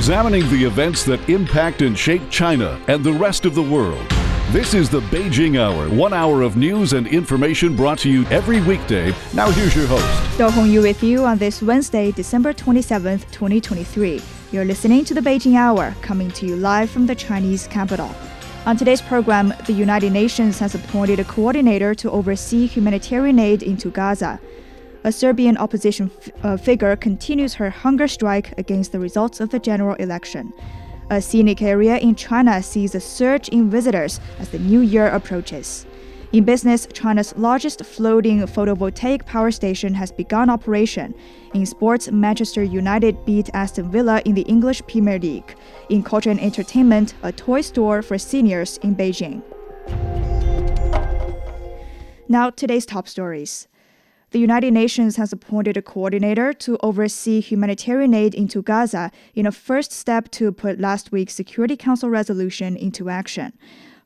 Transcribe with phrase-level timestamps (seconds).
[0.00, 4.02] examining the events that impact and shape China and the rest of the world.
[4.48, 8.62] This is the Beijing Hour, one hour of news and information brought to you every
[8.62, 9.12] weekday.
[9.34, 10.38] Now, here's your host.
[10.38, 14.22] Dou Hongyu with you on this Wednesday, December 27th, 2023.
[14.52, 18.10] You're listening to the Beijing Hour, coming to you live from the Chinese capital.
[18.64, 23.90] On today's program, the United Nations has appointed a coordinator to oversee humanitarian aid into
[23.90, 24.40] Gaza.
[25.02, 26.10] A Serbian opposition
[26.42, 30.52] uh, figure continues her hunger strike against the results of the general election.
[31.08, 35.86] A scenic area in China sees a surge in visitors as the new year approaches.
[36.32, 41.14] In business, China's largest floating photovoltaic power station has begun operation.
[41.54, 45.56] In sports, Manchester United beat Aston Villa in the English Premier League.
[45.88, 49.42] In culture and entertainment, a toy store for seniors in Beijing.
[52.28, 53.66] Now, today's top stories.
[54.32, 59.50] The United Nations has appointed a coordinator to oversee humanitarian aid into Gaza in a
[59.50, 63.52] first step to put last week's Security Council resolution into action.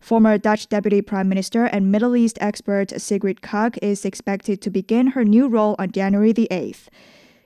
[0.01, 5.09] Former Dutch Deputy Prime Minister and Middle East expert Sigrid Kaag is expected to begin
[5.09, 6.89] her new role on January the 8th.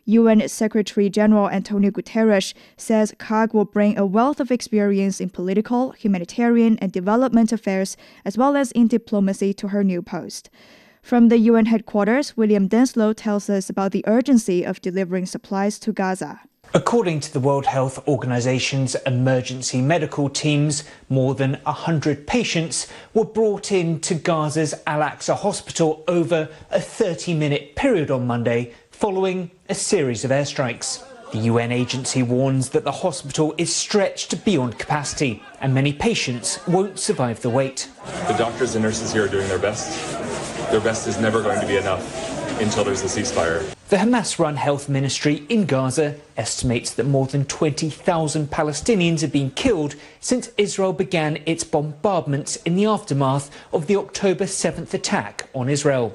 [0.05, 5.91] UN Secretary General Antonio Guterres says Kaag will bring a wealth of experience in political,
[5.91, 10.49] humanitarian, and development affairs, as well as in diplomacy, to her new post.
[11.09, 15.91] From the UN headquarters, William Denselow tells us about the urgency of delivering supplies to
[15.91, 16.43] Gaza.
[16.75, 23.73] According to the World Health Organization's emergency medical teams, more than 100 patients were brought
[23.73, 29.75] in to Gaza's Al Aqsa hospital over a 30 minute period on Monday following a
[29.75, 31.03] series of airstrikes.
[31.33, 36.99] The UN agency warns that the hospital is stretched beyond capacity and many patients won't
[36.99, 37.89] survive the wait.
[38.27, 40.28] The doctors and nurses here are doing their best.
[40.71, 43.75] Their best is never going to be enough until there's a ceasefire.
[43.89, 49.51] The Hamas run health ministry in Gaza estimates that more than 20,000 Palestinians have been
[49.53, 55.71] killed since Israel began its bombardments in the aftermath of the October 7th attack on
[55.71, 56.15] Israel.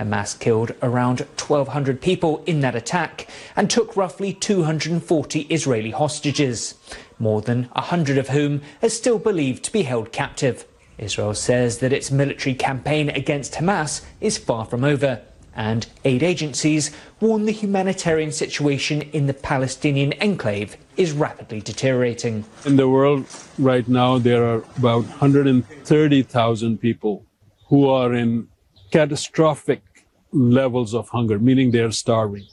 [0.00, 6.74] Hamas killed around 1,200 people in that attack and took roughly 240 Israeli hostages,
[7.18, 10.64] more than 100 of whom are still believed to be held captive.
[10.98, 15.22] Israel says that its military campaign against Hamas is far from over
[15.58, 22.44] and aid agencies warn the humanitarian situation in the Palestinian enclave is rapidly deteriorating.
[22.64, 23.26] In the world
[23.58, 27.24] right now, there are about 130,000 people
[27.68, 28.48] who are in
[28.92, 29.82] catastrophic
[30.30, 32.46] levels of hunger, meaning they're starving.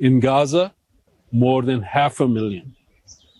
[0.00, 0.74] In Gaza,
[1.30, 2.74] more than half a million.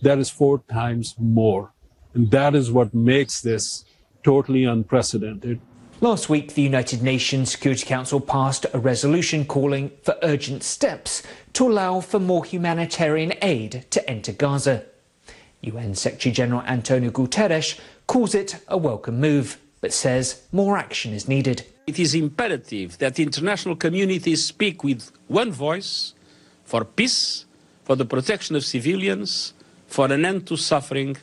[0.02, 1.72] That is four times more.
[2.14, 3.84] And that is what makes this
[4.22, 5.60] totally unprecedented.
[6.00, 11.22] Last week, the United Nations Security Council passed a resolution calling for urgent steps
[11.52, 14.84] to allow for more humanitarian aid to enter Gaza.
[15.60, 17.78] UN Secretary General Antonio Guterres
[18.08, 21.64] calls it a welcome move, but says more action is needed.
[21.86, 26.14] It is imperative that the international community speak with one voice
[26.64, 27.44] for peace,
[27.84, 29.54] for the protection of civilians,
[29.86, 31.16] for an end to suffering,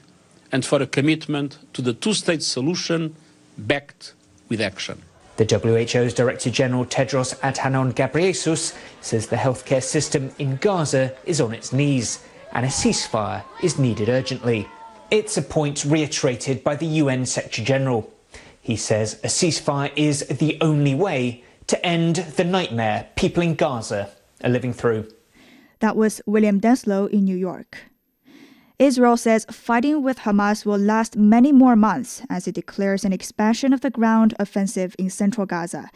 [0.52, 3.16] and for a commitment to the two state solution
[3.58, 4.14] backed
[4.48, 5.02] with action.
[5.38, 11.54] The WHO's Director General Tedros Adhanom Ghebreyesus says the healthcare system in Gaza is on
[11.54, 14.68] its knees and a ceasefire is needed urgently.
[15.12, 18.12] It's a point reiterated by the UN Secretary General.
[18.62, 24.10] He says a ceasefire is the only way to end the nightmare people in Gaza
[24.44, 25.10] are living through.
[25.80, 27.78] That was William Denselow in New York.
[28.80, 33.74] Israel says fighting with Hamas will last many more months as it declares an expansion
[33.74, 35.90] of the ground offensive in central Gaza.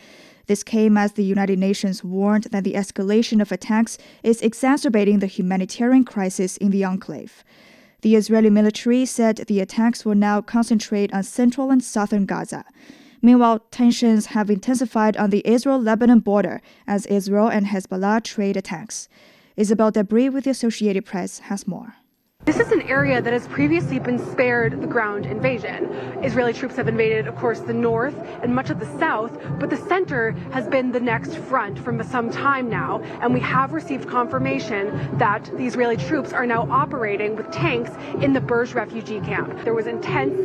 [0.48, 5.28] This came as the United Nations warned that the escalation of attacks is exacerbating the
[5.28, 7.46] humanitarian crisis in the enclave.
[8.02, 12.66] The Israeli military said the attacks will now concentrate on central and southern Gaza.
[13.22, 19.08] Meanwhile, tensions have intensified on the Israel Lebanon border as Israel and Hezbollah trade attacks.
[19.56, 21.96] Isabel Debre with the Associated Press has more.
[22.46, 25.86] This is an area that has previously been spared the ground invasion.
[26.24, 29.78] Israeli troops have invaded, of course, the north and much of the south, but the
[29.78, 33.00] center has been the next front for some time now.
[33.22, 37.92] And we have received confirmation that the Israeli troops are now operating with tanks
[38.22, 39.64] in the Bureij refugee camp.
[39.64, 40.38] There was intense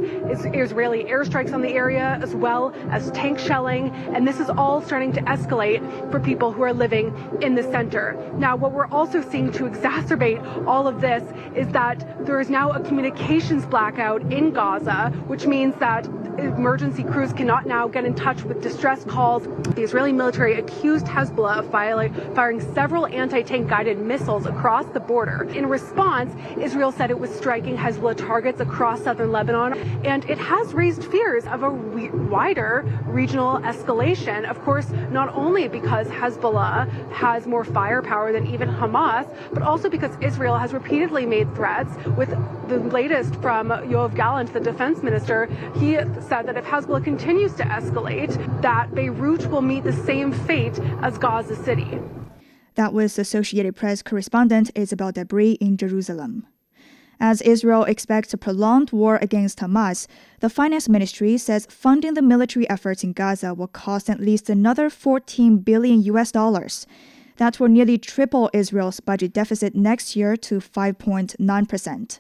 [0.55, 5.13] Israeli airstrikes on the area as well as tank shelling, and this is all starting
[5.15, 7.13] to escalate for people who are living
[7.43, 8.15] in the center.
[8.35, 11.25] Now, what we're also seeing to exacerbate all of this
[11.57, 16.05] is that that there is now a communications blackout in Gaza, which means that
[16.39, 19.43] emergency crews cannot now get in touch with distress calls.
[19.75, 21.71] The Israeli military accused Hezbollah of
[22.35, 25.49] firing several anti-tank guided missiles across the border.
[25.51, 29.73] In response, Israel said it was striking Hezbollah targets across southern Lebanon,
[30.05, 34.49] and it has raised fears of a wider regional escalation.
[34.49, 40.15] Of course, not only because Hezbollah has more firepower than even Hamas, but also because
[40.21, 41.78] Israel has repeatedly made threats
[42.17, 42.31] with
[42.69, 45.47] the latest from Yoav Gallant, the defense minister.
[45.77, 50.79] He said that if Hezbollah continues to escalate, that Beirut will meet the same fate
[51.03, 52.01] as Gaza City.
[52.75, 56.47] That was Associated Press correspondent Isabel Debre in Jerusalem.
[57.21, 60.07] As Israel expects a prolonged war against Hamas,
[60.39, 64.89] the finance ministry says funding the military efforts in Gaza will cost at least another
[64.89, 66.87] 14 billion US dollars.
[67.39, 72.19] That will nearly triple Israel's budget deficit next year to 5.9%.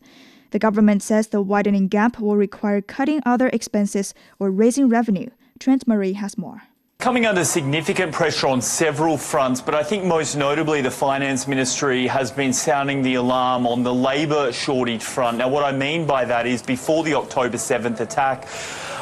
[0.50, 5.28] The government says the widening gap will require cutting other expenses or raising revenue.
[5.58, 6.62] Trent Murray has more.
[7.00, 12.06] Coming under significant pressure on several fronts, but I think most notably the Finance Ministry
[12.06, 15.38] has been sounding the alarm on the labour shortage front.
[15.38, 18.48] Now, what I mean by that is before the October 7th attack,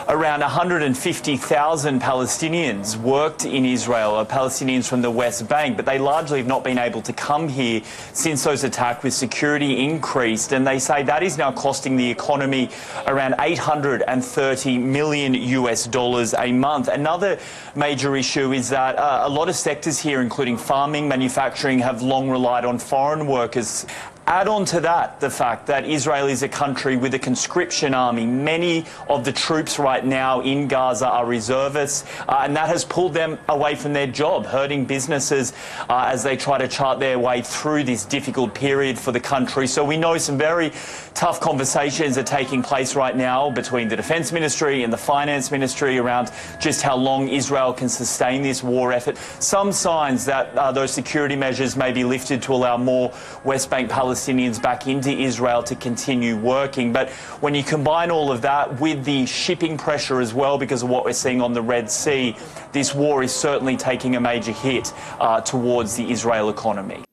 [0.09, 6.39] around 150,000 Palestinians worked in Israel, uh, Palestinians from the West Bank, but they largely
[6.39, 7.83] have not been able to come here
[8.13, 10.53] since those attacks with security increased.
[10.53, 12.71] And they say that is now costing the economy
[13.07, 16.87] around 830 million US dollars a month.
[16.87, 17.39] Another
[17.75, 22.31] major issue is that uh, a lot of sectors here, including farming, manufacturing, have long
[22.31, 23.87] relied on foreign workers
[24.29, 28.27] Add on to that the fact that Israel is a country with a conscription army.
[28.27, 33.15] Many of the troops right now in Gaza are reservists, uh, and that has pulled
[33.15, 35.53] them away from their job, hurting businesses
[35.89, 39.69] uh, as they try to chart their way through this difficult period for the country.
[39.69, 40.73] So we know some very
[41.17, 45.99] tough conversations are taking place right now between the Defence Ministry and the Finance Ministry
[45.99, 46.31] around
[46.61, 49.17] just how long Israel can sustain this war effort.
[49.41, 53.13] Some signs that uh, those security measures may be lifted to allow more
[53.45, 56.93] West Bank Palestinians Palestinians back into Israel to continue working.
[56.93, 57.11] But
[57.41, 61.05] when you combine all of that with the shipping pressure as well, because of what
[61.05, 62.37] we're seeing on the Red Sea,
[62.73, 67.05] this war is certainly taking a major hit uh, towards the Israel economy.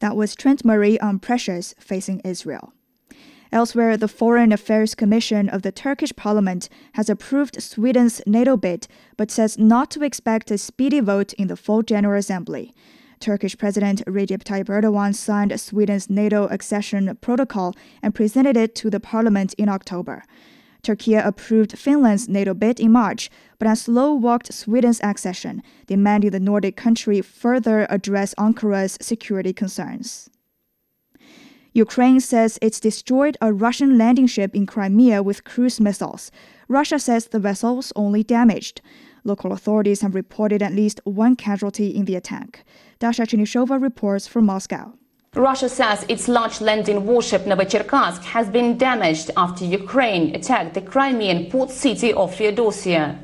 [0.00, 2.72] That was Trent Murray on pressures facing Israel.
[3.52, 8.86] Elsewhere, the Foreign Affairs Commission of the Turkish parliament has approved Sweden's NATO bid,
[9.16, 12.72] but says not to expect a speedy vote in the full General Assembly.
[13.18, 19.00] Turkish President Recep Tayyip Erdogan signed Sweden's NATO accession protocol and presented it to the
[19.00, 20.22] parliament in October.
[20.82, 26.40] Turkey approved Finland's NATO bid in March, but has slow walked Sweden's accession, demanding the
[26.40, 30.30] Nordic country further address Ankara's security concerns.
[31.72, 36.32] Ukraine says it's destroyed a Russian landing ship in Crimea with cruise missiles.
[36.66, 38.80] Russia says the vessel was only damaged.
[39.22, 42.64] Local authorities have reported at least one casualty in the attack.
[42.98, 44.94] Dasha Chernishova reports from Moscow.
[45.36, 51.48] Russia says its large landing warship Novocherkassk has been damaged after Ukraine attacked the Crimean
[51.50, 53.16] port city of Feodosia.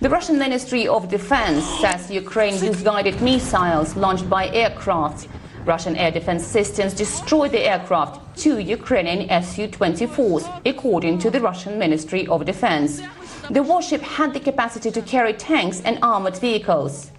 [0.00, 5.28] The Russian Ministry of Defense says Ukraine used guided missiles launched by aircraft.
[5.66, 12.26] Russian air defense systems destroyed the aircraft, two Ukrainian Su-24s, according to the Russian Ministry
[12.28, 13.02] of Defense.
[13.50, 17.10] The warship had the capacity to carry tanks and armored vehicles.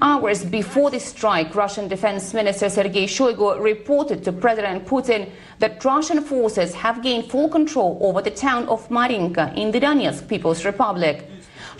[0.00, 6.20] Hours before the strike, Russian Defense Minister Sergei Shoigu reported to President Putin that Russian
[6.22, 11.28] forces have gained full control over the town of Marinka in the Donetsk People's Republic.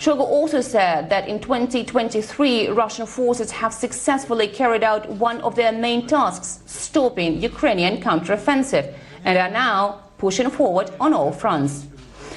[0.01, 5.71] Shoigu also said that in 2023, Russian forces have successfully carried out one of their
[5.71, 11.85] main tasks, stopping Ukrainian counteroffensive, and are now pushing forward on all fronts.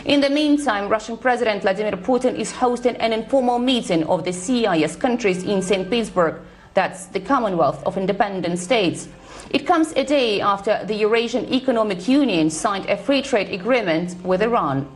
[0.05, 4.97] In the meantime, Russian President Vladimir Putin is hosting an informal meeting of the CIS
[4.97, 5.89] countries in St.
[5.89, 6.43] Petersburg.
[6.75, 9.09] That's the Commonwealth of Independent States.
[9.49, 14.43] It comes a day after the Eurasian Economic Union signed a free trade agreement with
[14.43, 14.87] Iran.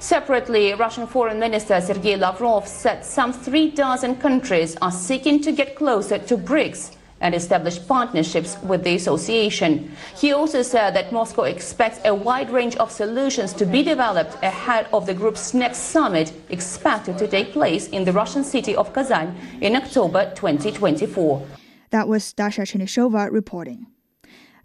[0.00, 5.76] Separately, Russian Foreign Minister Sergei Lavrov said some three dozen countries are seeking to get
[5.76, 9.94] closer to BRICS and establish partnerships with the association.
[10.16, 14.86] He also said that Moscow expects a wide range of solutions to be developed ahead
[14.94, 19.36] of the group's next summit expected to take place in the Russian city of Kazan
[19.60, 21.46] in October 2024.
[21.90, 23.86] That was Dasha Chernishova reporting.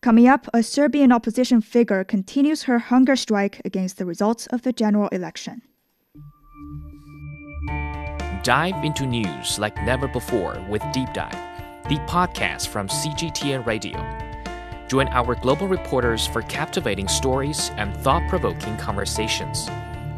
[0.05, 4.71] Coming up, a Serbian opposition figure continues her hunger strike against the results of the
[4.71, 5.63] general election.
[8.43, 11.33] Dive into news like never before with Deep Dive
[11.89, 13.97] the podcast from CGTN Radio.
[14.87, 19.67] Join our global reporters for captivating stories and thought provoking conversations.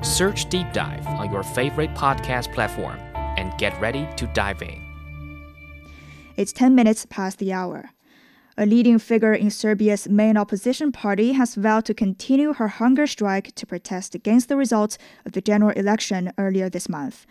[0.02, 3.00] Search Deep Dive on your favorite podcast platform
[3.38, 4.84] and get ready to dive in.
[6.36, 7.92] It's 10 minutes past the hour.
[8.60, 13.54] A leading figure in Serbia's main opposition party has vowed to continue her hunger strike
[13.54, 14.98] to protest against the results
[15.28, 17.28] of the general election earlier this month.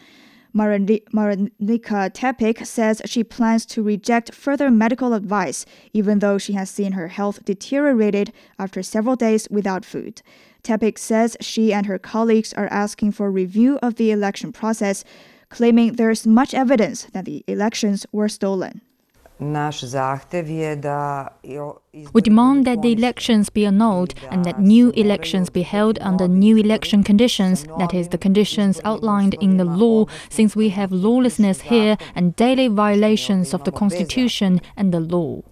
[0.54, 6.92] Marinika Tepic says she plans to reject further medical advice, even though she has seen
[6.92, 10.22] her health deteriorated after several days without food.
[10.62, 15.02] Tepic says she and her colleagues are asking for review of the election process,
[15.48, 18.80] claiming there is much evidence that the elections were stolen.
[19.38, 19.46] We
[22.22, 27.04] demand that the elections be annulled and that new elections be held under new election
[27.04, 32.34] conditions, that is, the conditions outlined in the law, since we have lawlessness here and
[32.36, 35.42] daily violations of the Constitution and the law.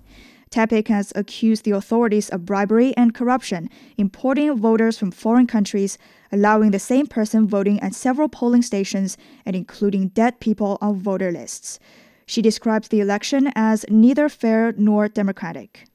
[0.50, 5.98] Tepic has accused the authorities of bribery and corruption, importing voters from foreign countries,
[6.30, 11.32] allowing the same person voting at several polling stations, and including dead people on voter
[11.32, 11.80] lists.
[12.26, 15.86] She describes the election as neither fair nor democratic.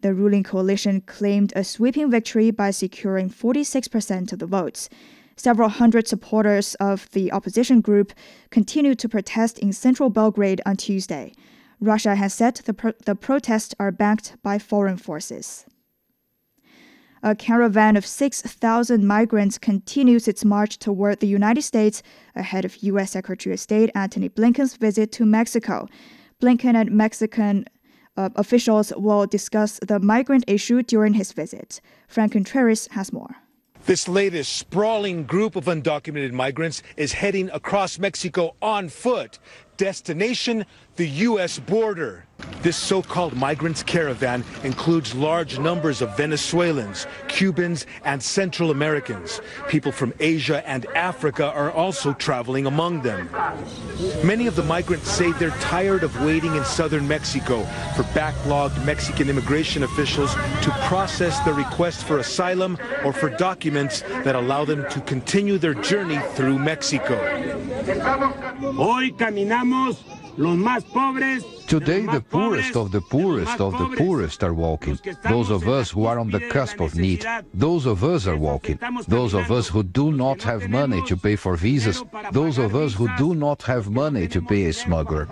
[0.00, 4.88] The ruling coalition claimed a sweeping victory by securing 46% of the votes.
[5.36, 8.12] Several hundred supporters of the opposition group
[8.50, 11.32] continued to protest in central Belgrade on Tuesday.
[11.80, 15.66] Russia has said the, pro- the protests are backed by foreign forces.
[17.22, 22.02] A caravan of 6,000 migrants continues its march toward the United States
[22.34, 23.10] ahead of U.S.
[23.10, 25.86] Secretary of State Antony Blinken's visit to Mexico.
[26.40, 27.66] Blinken and Mexican
[28.16, 31.82] uh, officials will discuss the migrant issue during his visit.
[32.08, 33.36] Frank Contreras has more.
[33.86, 39.38] This latest sprawling group of undocumented migrants is heading across Mexico on foot.
[39.78, 40.66] Destination,
[41.00, 41.58] the U.S.
[41.58, 42.26] border.
[42.60, 49.40] This so-called migrants caravan includes large numbers of Venezuelans, Cubans, and Central Americans.
[49.66, 53.30] People from Asia and Africa are also traveling among them.
[54.22, 57.62] Many of the migrants say they're tired of waiting in southern Mexico
[57.96, 62.76] for backlogged Mexican immigration officials to process their request for asylum
[63.06, 67.16] or for documents that allow them to continue their journey through Mexico.
[68.76, 74.98] Hoy caminamos Today, the poorest of the poorest of the poorest are walking.
[75.28, 77.26] Those of us who are on the cusp of need.
[77.52, 78.78] Those of us are walking.
[79.06, 82.02] Those of us who do not have money to pay for visas.
[82.32, 85.28] Those of us who do not have money to pay a smuggler.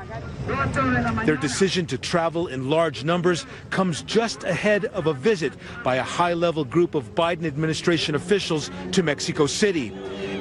[1.24, 6.02] Their decision to travel in large numbers comes just ahead of a visit by a
[6.02, 9.90] high-level group of Biden administration officials to Mexico City.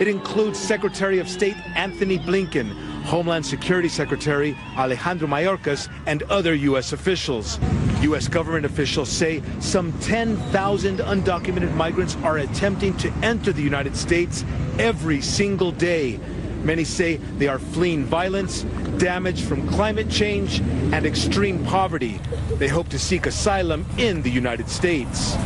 [0.01, 2.75] It includes Secretary of State Antony Blinken,
[3.07, 6.91] Homeland Security Secretary Alejandro Mayorkas, and other U.S.
[6.91, 7.57] officials.
[8.01, 8.27] U.S.
[8.27, 14.43] government officials say some 10,000 undocumented migrants are attempting to enter the United States
[14.77, 16.19] every single day.
[16.63, 18.63] Many say they are fleeing violence,
[18.97, 22.19] damage from climate change, and extreme poverty.
[22.55, 25.37] They hope to seek asylum in the United States.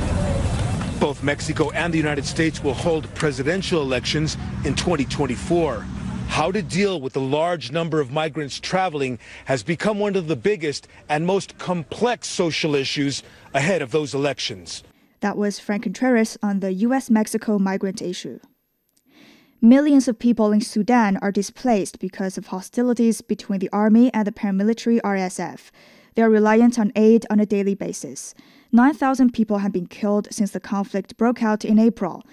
[1.00, 5.86] Both Mexico and the United States will hold presidential elections in 2024.
[6.32, 10.38] How to deal with the large number of migrants traveling has become one of the
[10.38, 13.22] biggest and most complex social issues
[13.54, 14.82] ahead of those elections.
[15.20, 17.10] That was Frank Contreras on the U.S.
[17.10, 18.40] Mexico migrant issue.
[19.62, 24.32] Millions of people in Sudan are displaced because of hostilities between the army and the
[24.32, 25.70] paramilitary RSF.
[26.16, 28.34] They are reliant on aid on a daily basis.
[28.72, 32.24] 9,000 people have been killed since the conflict broke out in April.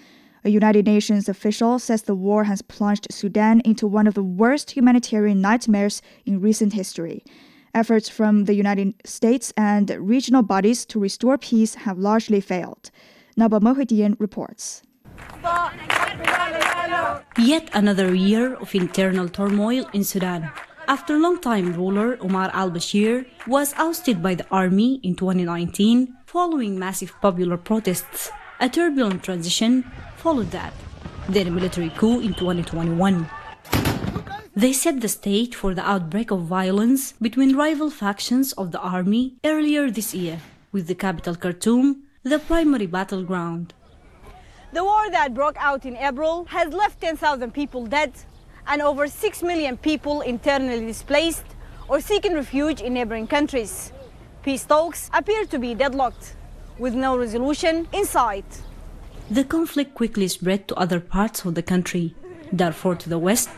[0.45, 4.71] A United Nations official says the war has plunged Sudan into one of the worst
[4.71, 7.23] humanitarian nightmares in recent history.
[7.73, 12.89] Efforts from the United States and regional bodies to restore peace have largely failed.
[13.35, 14.81] Naba Mohidian reports.
[17.37, 20.51] Yet another year of internal turmoil in Sudan.
[20.87, 27.13] After longtime ruler Omar al Bashir was ousted by the army in 2019 following massive
[27.21, 29.85] popular protests, a turbulent transition
[30.19, 30.73] followed that,
[31.29, 33.29] then a military coup in 2021.
[34.55, 39.35] They set the stage for the outbreak of violence between rival factions of the army
[39.45, 40.39] earlier this year,
[40.73, 43.73] with the capital Khartoum the primary battleground.
[44.73, 48.11] The war that broke out in April has left 10,000 people dead
[48.67, 51.45] and over 6 million people internally displaced
[51.87, 53.93] or seeking refuge in neighboring countries.
[54.43, 56.35] Peace talks appear to be deadlocked,
[56.77, 58.61] with no resolution in sight.
[59.31, 62.15] The conflict quickly spread to other parts of the country.
[62.55, 63.49] Darfur to the west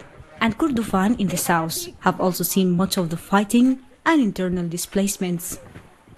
[0.42, 5.60] and Kordofan in the south have also seen much of the fighting and internal displacements.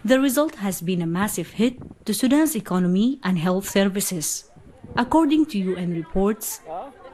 [0.04, 4.50] The result has been a massive hit to Sudan's economy and health services.
[4.98, 6.62] According to UN reports,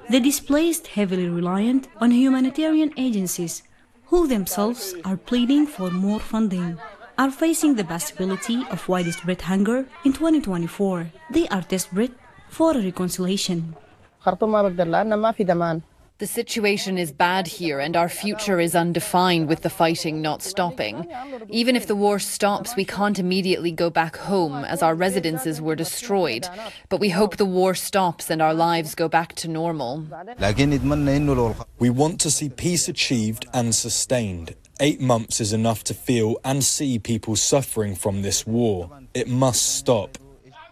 [0.09, 3.63] the displaced heavily reliant on humanitarian agencies
[4.05, 6.77] who themselves are pleading for more funding
[7.17, 11.11] are facing the possibility of widespread hunger in 2024.
[11.31, 12.13] They are desperate
[12.49, 13.75] for a reconciliation.
[16.19, 21.07] The situation is bad here and our future is undefined with the fighting not stopping.
[21.49, 25.77] Even if the war stops, we can't immediately go back home as our residences were
[25.77, 26.45] destroyed.
[26.89, 30.05] But we hope the war stops and our lives go back to normal.
[31.79, 34.55] We want to see peace achieved and sustained.
[34.81, 38.89] Eight months is enough to feel and see people suffering from this war.
[39.13, 40.17] It must stop.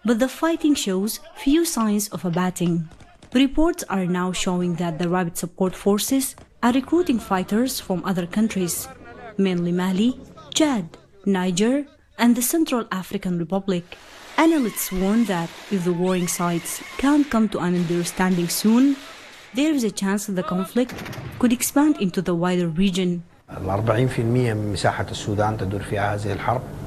[0.08, 2.88] But the fighting shows few signs of abating.
[3.34, 6.34] Reports are now showing that the rapid support forces
[6.64, 8.88] are recruiting fighters from other countries,
[9.38, 10.18] mainly Mali,
[10.54, 11.86] Chad, Niger,
[12.18, 13.98] and the Central African Republic.
[14.38, 18.96] Analysts warn that if the warring sides can't come to an understanding soon,
[19.56, 20.96] there is a chance the conflict
[21.38, 23.26] could expand into the wider region.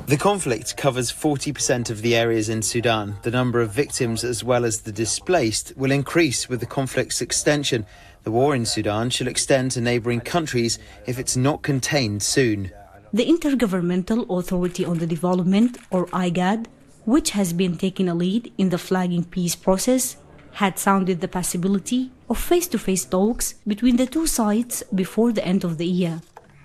[0.07, 3.17] The conflict covers 40% of the areas in Sudan.
[3.23, 7.87] The number of victims as well as the displaced will increase with the conflict's extension.
[8.25, 12.71] The war in Sudan shall extend to neighbouring countries if it's not contained soon.
[13.13, 16.67] The Intergovernmental Authority on the Development, or IGAD,
[17.07, 20.17] which has been taking a lead in the flagging peace process,
[20.53, 25.45] had sounded the possibility of face to face talks between the two sides before the
[25.45, 26.21] end of the year.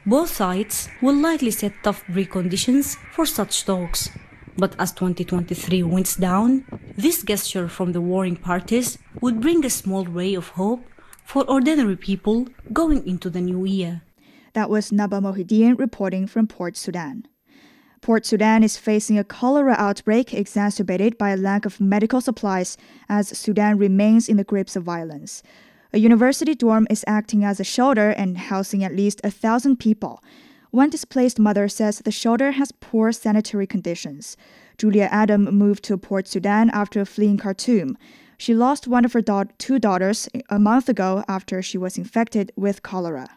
[0.07, 4.09] Both sides will likely set tough preconditions for such talks.
[4.55, 6.63] But as 2023 winds down,
[6.95, 10.85] this gesture from the warring parties would bring a small ray of hope
[11.23, 14.03] for ordinary people going into the new year.
[14.53, 17.25] That was Naba Mohideen reporting from Port Sudan.
[18.01, 22.77] Port Sudan is facing a cholera outbreak exacerbated by a lack of medical supplies
[23.09, 25.41] as Sudan remains in the grips of violence.
[25.95, 30.21] A university dorm is acting as a shelter and housing at least a thousand people.
[30.71, 34.35] One displaced mother says the shelter has poor sanitary conditions.
[34.77, 37.97] Julia Adam moved to Port Sudan after fleeing Khartoum.
[38.37, 42.51] She lost one of her da- two daughters a month ago after she was infected
[42.57, 43.29] with cholera.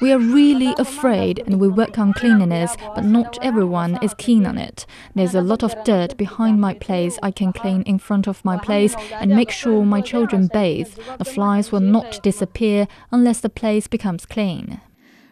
[0.00, 4.58] We are really afraid and we work on cleanliness, but not everyone is keen on
[4.58, 4.84] it.
[5.14, 7.18] There's a lot of dirt behind my place.
[7.22, 10.92] I can clean in front of my place and make sure my children bathe.
[11.18, 14.80] The flies will not disappear unless the place becomes clean.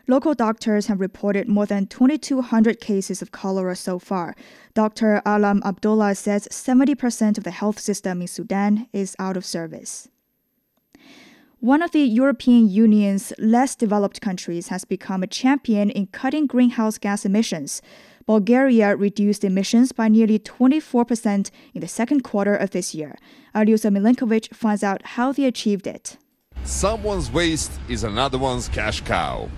[0.06, 4.36] Local doctors have reported more than 2,200 cases of cholera so far.
[4.74, 5.22] Dr.
[5.24, 10.08] Alam Abdullah says 70% of the health system in Sudan is out of service.
[11.64, 16.98] One of the European Union's less developed countries has become a champion in cutting greenhouse
[16.98, 17.80] gas emissions.
[18.26, 23.16] Bulgaria reduced emissions by nearly 24% in the second quarter of this year.
[23.54, 26.18] Alyosha Milenkovic finds out how they achieved it.
[26.64, 29.48] Someone's waste is another one's cash cow.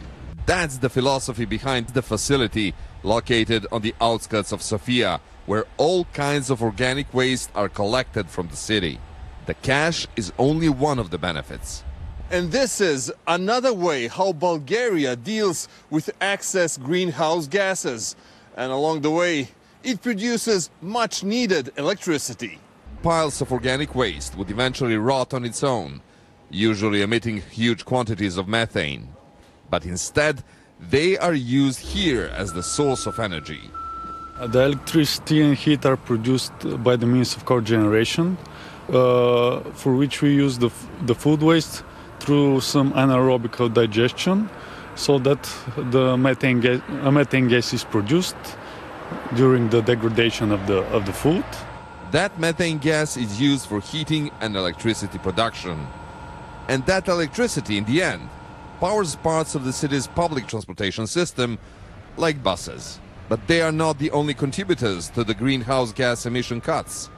[0.47, 6.51] That's the philosophy behind the facility located on the outskirts of Sofia, where all kinds
[6.51, 9.01] of organic waste are collected from the city.
[9.47, 11.83] The cash is only one of the benefits.
[12.29, 18.17] And this is another way how Bulgaria deals with excess greenhouse gases.
[18.57, 19.49] And along the way,
[19.85, 22.59] it produces much needed electricity.
[23.03, 26.03] Piles of organic waste would eventually rot on its own,
[26.51, 29.09] usually emitting huge quantities of methane.
[29.71, 30.43] But instead,
[30.81, 33.71] they are used here as the source of energy.
[34.45, 38.37] The electricity and heat are produced by the means of cogeneration,
[38.89, 40.71] uh, for which we use the,
[41.03, 41.85] the food waste
[42.27, 44.51] through some anaerobic digestion
[44.97, 45.43] so that
[45.77, 48.37] the methane gas, uh, methane gas is produced
[49.37, 51.45] during the degradation of the, of the food.
[52.11, 55.87] That methane gas is used for heating and electricity production.
[56.69, 58.29] And that electricity, in the end,
[58.81, 61.59] powers parts of the city's public transportation system,
[62.17, 62.99] like buses.
[63.29, 67.09] But they are not the only contributors to the greenhouse gas emission cuts.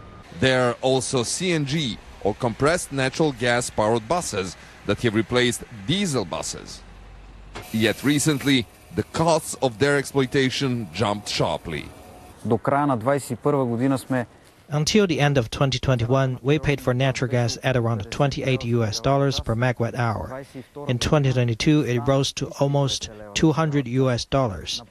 [0.41, 4.57] There are also CNG, or compressed natural gas powered buses,
[4.89, 6.81] that have replaced diesel buses.
[7.73, 11.85] Yet recently, the costs of their exploitation jumped sharply.
[14.71, 19.41] Until the end of 2021, we paid for natural gas at around 28 US dollars
[19.41, 20.43] per megawatt hour.
[20.89, 24.83] In 2022, it rose to almost 200 US dollars.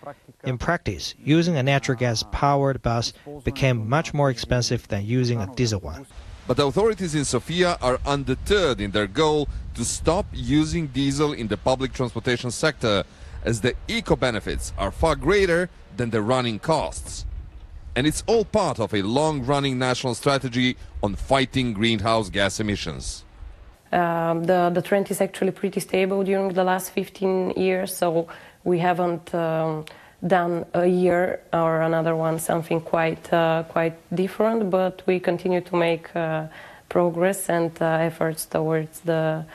[0.44, 5.48] In practice, using a natural gas powered bus became much more expensive than using a
[5.56, 6.06] diesel one.
[6.48, 11.58] But authorities in Sofia are undeterred in their goal to stop using diesel in the
[11.58, 13.04] public transportation sector
[13.44, 17.26] as the eco benefits are far greater than the running costs.
[17.98, 23.26] And it's all part of a long-running national strategy on fighting greenhouse gas emissions.
[23.92, 28.28] Um, the, the trend is actually pretty stable during the last 15 years, so
[28.64, 29.86] we haven't um,
[30.25, 35.75] done a year or another one something quite, uh, quite different, but we continue to
[35.75, 36.47] make uh,
[36.89, 39.45] progress and uh, efforts towards the,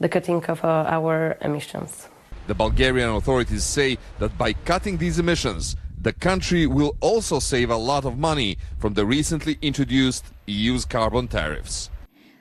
[0.00, 2.08] the cutting of uh, our emissions.
[2.46, 7.76] The Bulgarian authorities say that by cutting these emissions, the country will also save a
[7.76, 11.90] lot of money from the recently introduced EU's carbon tariffs.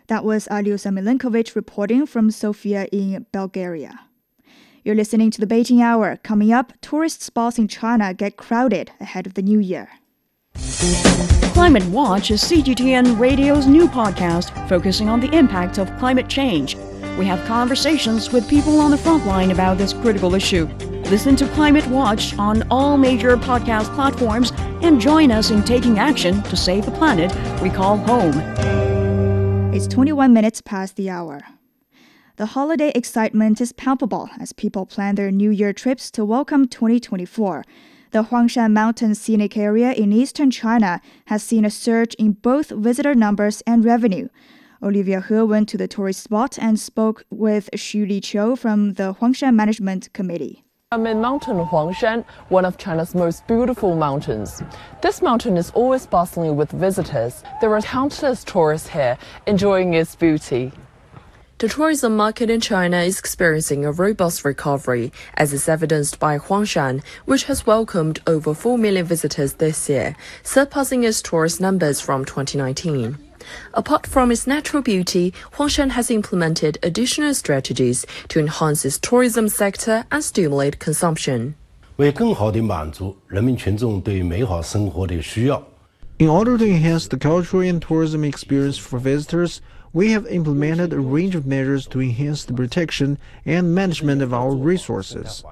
[0.07, 4.10] That was Alyosha Milenkovic reporting from Sofia in Bulgaria.
[4.83, 6.17] You're listening to the Beijing Hour.
[6.23, 9.89] Coming up, tourist spots in China get crowded ahead of the new year.
[11.53, 16.75] Climate Watch is CGTN Radio's new podcast focusing on the impact of climate change.
[17.19, 20.65] We have conversations with people on the front line about this critical issue.
[21.11, 26.41] Listen to Climate Watch on all major podcast platforms and join us in taking action
[26.43, 28.33] to save the planet we call home.
[29.75, 31.43] It's 21 minutes past the hour.
[32.41, 37.63] The holiday excitement is palpable as people plan their New Year trips to welcome 2024.
[38.09, 43.13] The Huangshan Mountain Scenic Area in eastern China has seen a surge in both visitor
[43.13, 44.27] numbers and revenue.
[44.81, 49.53] Olivia He went to the tourist spot and spoke with Xu Liqiu from the Huangshan
[49.53, 50.63] Management Committee.
[50.91, 54.63] I'm in Mountain Huangshan, one of China's most beautiful mountains.
[55.03, 57.43] This mountain is always bustling with visitors.
[57.61, 60.71] There are countless tourists here enjoying its beauty.
[61.61, 67.03] The tourism market in China is experiencing a robust recovery, as is evidenced by Huangshan,
[67.25, 73.15] which has welcomed over 4 million visitors this year, surpassing its tourist numbers from 2019.
[73.75, 80.03] Apart from its natural beauty, Huangshan has implemented additional strategies to enhance its tourism sector
[80.11, 81.53] and stimulate consumption.
[86.21, 89.61] In order to enhance the cultural and tourism experience for visitors,
[89.93, 94.53] we have implemented a range of measures to enhance the protection and management of our
[94.53, 95.43] resources.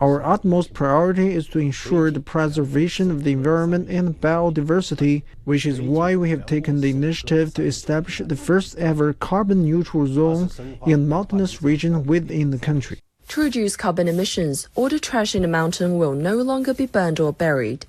[0.00, 5.80] Our utmost priority is to ensure the preservation of the environment and biodiversity, which is
[5.80, 10.50] why we have taken the initiative to establish the first ever carbon neutral zone
[10.86, 13.00] in a mountainous region within the country.
[13.30, 17.20] To reduce carbon emissions, all the trash in the mountain will no longer be burned
[17.20, 17.84] or buried.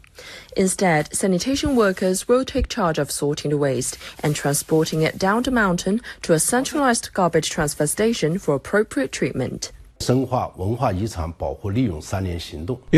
[0.58, 5.51] Instead, sanitation workers will take charge of sorting the waste and transporting it down the
[5.51, 9.71] mountain to a centralized garbage transfer station for appropriate treatment.
[10.08, 10.25] In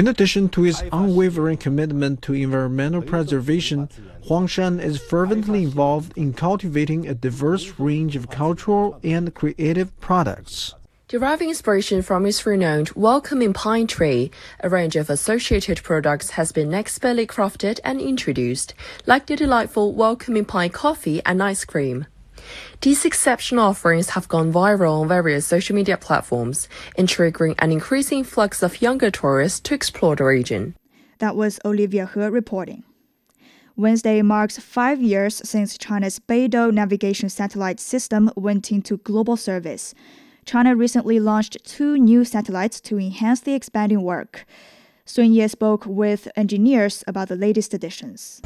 [0.07, 3.89] addition to his unwavering commitment to environmental preservation,
[4.27, 10.75] Huang Shan is fervently involved in cultivating a diverse range of cultural and creative products.
[11.11, 16.73] Deriving inspiration from its renowned welcoming pine tree, a range of associated products has been
[16.73, 18.73] expertly crafted and introduced,
[19.05, 22.05] like the delightful welcoming pine coffee and ice cream.
[22.79, 28.23] These exceptional offerings have gone viral on various social media platforms, and triggering an increasing
[28.23, 30.77] flux of younger tourists to explore the region.
[31.17, 32.85] That was Olivia He reporting.
[33.75, 39.93] Wednesday marks five years since China's Beidou navigation satellite system went into global service.
[40.45, 44.45] China recently launched two new satellites to enhance the expanding work.
[45.05, 48.41] Sun Ye spoke with engineers about the latest additions.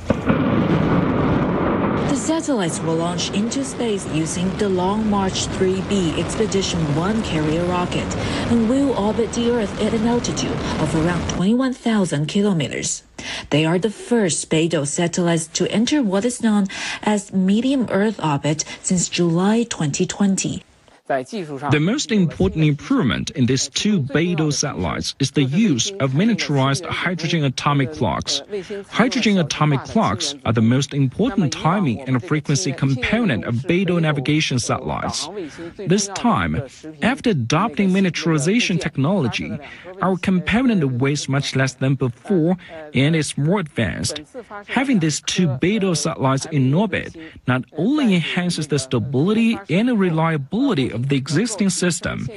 [2.16, 8.16] The satellites will launch into space using the Long March 3B Expedition 1 carrier rocket
[8.52, 13.04] and will orbit the Earth at an altitude of around 21,000 kilometers.
[13.50, 16.68] They are the first Beidou satellites to enter what is known
[17.02, 20.64] as medium Earth orbit since July 2020.
[21.08, 27.44] The most important improvement in these two Beidou satellites is the use of miniaturized hydrogen
[27.44, 28.42] atomic clocks.
[28.90, 35.30] Hydrogen atomic clocks are the most important timing and frequency component of Beidou navigation satellites.
[35.78, 36.64] This time,
[37.04, 39.56] after adopting miniaturization technology,
[40.02, 42.58] our component weighs much less than before
[42.96, 44.22] and is more advanced.
[44.66, 47.16] Having these two Beidou satellites in orbit
[47.46, 52.28] not only enhances the stability and reliability of the existing system,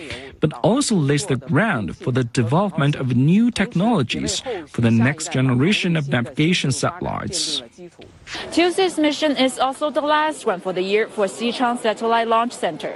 [0.41, 5.97] but also lays the ground for the development of new technologies for the next generation
[5.97, 7.63] of navigation satellites.
[8.53, 12.95] Tuesday's mission is also the last one for the year for Xichang Satellite Launch Center.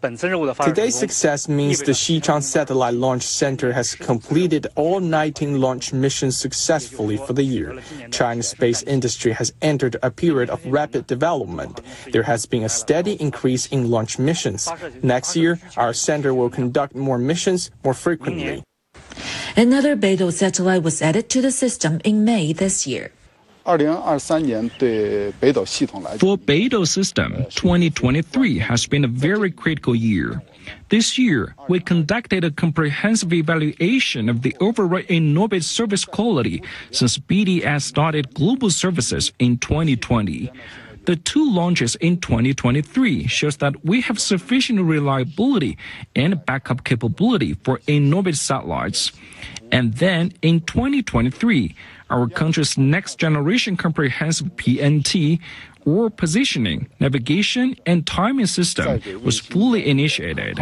[0.00, 7.16] Today's success means the Xichang Satellite Launch Center has completed all 19 launch missions successfully
[7.16, 7.80] for the year.
[8.10, 11.80] China's space industry has entered a period of rapid development.
[12.12, 14.68] There has been a steady increase in launch missions.
[15.02, 18.62] Next year, our center will conduct more missions more frequently.
[19.56, 23.10] Another Beidou satellite was added to the system in May this year.
[26.38, 30.40] Beidou system, 2023 has been a very critical year.
[30.88, 37.82] This year, we conducted a comprehensive evaluation of the overall Inorbit service quality since BDS
[37.82, 40.50] started global services in 2020.
[41.04, 45.76] The two launches in 2023 shows that we have sufficient reliability
[46.16, 49.12] and backup capability for in-orbit satellites.
[49.70, 51.74] And then in 2023,
[52.10, 55.40] our country's next generation comprehensive PNT
[55.84, 60.58] or positioning, navigation, and timing system was fully initiated.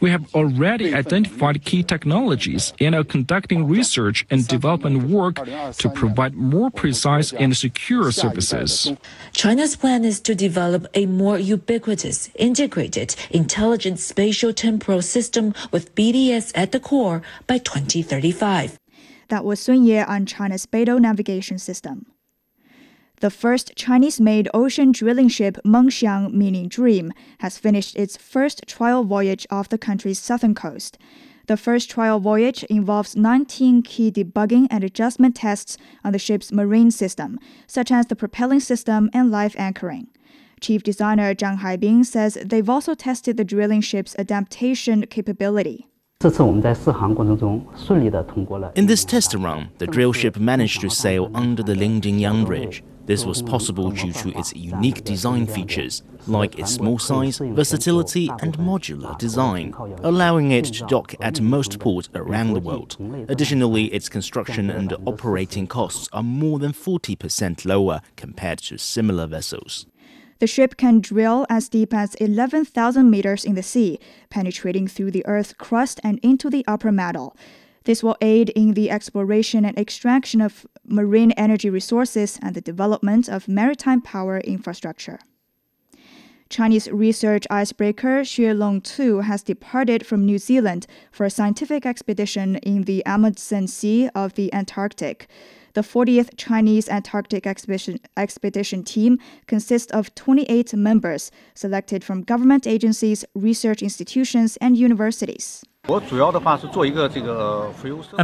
[0.00, 5.36] We have already identified key technologies and are conducting research and development work
[5.82, 8.92] to provide more precise and secure services.
[9.32, 16.52] China's plan is to develop a more ubiquitous, integrated, intelligent spatial temporal system with BDS
[16.54, 18.78] at the core by 2035.
[19.34, 22.06] That was Sun Ye on China's Beidou navigation system.
[23.16, 29.02] The first Chinese made ocean drilling ship Mengxiang, meaning dream, has finished its first trial
[29.02, 30.98] voyage off the country's southern coast.
[31.48, 36.92] The first trial voyage involves 19 key debugging and adjustment tests on the ship's marine
[36.92, 40.06] system, such as the propelling system and live anchoring.
[40.60, 45.88] Chief designer Zhang Haibing says they've also tested the drilling ship's adaptation capability.
[48.76, 52.82] In this test run, the drill ship managed to sail under the Lingdingyang Bridge.
[53.04, 58.56] This was possible due to its unique design features, like its small size, versatility, and
[58.56, 62.96] modular design, allowing it to dock at most ports around the world.
[63.28, 69.84] Additionally, its construction and operating costs are more than 40% lower compared to similar vessels.
[70.44, 75.24] The ship can drill as deep as 11,000 meters in the sea, penetrating through the
[75.24, 77.34] Earth's crust and into the upper mantle.
[77.84, 83.26] This will aid in the exploration and extraction of marine energy resources and the development
[83.26, 85.18] of maritime power infrastructure.
[86.50, 92.56] Chinese research icebreaker Xue Long 2 has departed from New Zealand for a scientific expedition
[92.56, 95.26] in the Amundsen Sea of the Antarctic.
[95.74, 103.24] The 40th Chinese Antarctic expedition, expedition team consists of 28 members selected from government agencies,
[103.34, 105.64] research institutions, and universities.
[105.86, 106.02] I'm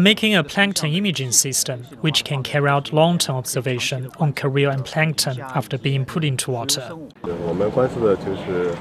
[0.05, 4.85] making a plankton imaging system which can carry out long term observation on krill and
[4.85, 6.97] plankton after being put into water.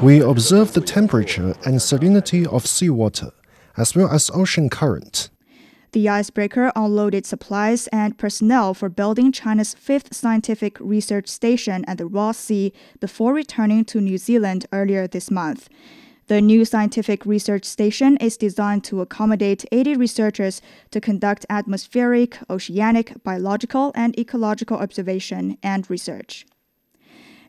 [0.03, 3.31] We observe the temperature and salinity of seawater,
[3.77, 5.31] as well as ocean current.
[5.91, 12.05] The icebreaker unloaded supplies and personnel for building China's fifth scientific research station at the
[12.05, 15.67] Ross Sea before returning to New Zealand earlier this month.
[16.27, 23.23] The new scientific research station is designed to accommodate 80 researchers to conduct atmospheric, oceanic,
[23.23, 26.45] biological, and ecological observation and research.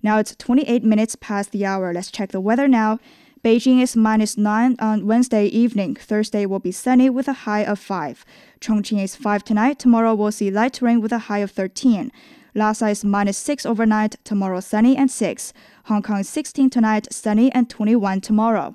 [0.03, 1.93] Now it's 28 minutes past the hour.
[1.93, 3.01] Let's check the weather now.
[3.43, 5.95] Beijing is minus 9 on Wednesday evening.
[5.95, 8.23] Thursday will be sunny with a high of 5.
[8.61, 9.79] Chongqing is 5 tonight.
[9.79, 12.13] Tomorrow we'll see light rain with a high of 13.
[12.55, 14.17] Lhasa is minus 6 overnight.
[14.25, 15.55] Tomorrow sunny and 6.
[15.85, 18.75] Hong Kong is 16 tonight, sunny and 21 tomorrow.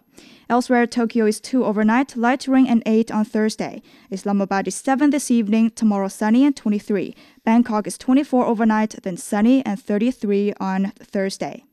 [0.49, 3.83] Elsewhere, Tokyo is 2 overnight, light rain and 8 on Thursday.
[4.09, 7.15] Islamabad is 7 this evening, tomorrow sunny and 23.
[7.43, 11.65] Bangkok is 24 overnight, then sunny and 33 on Thursday.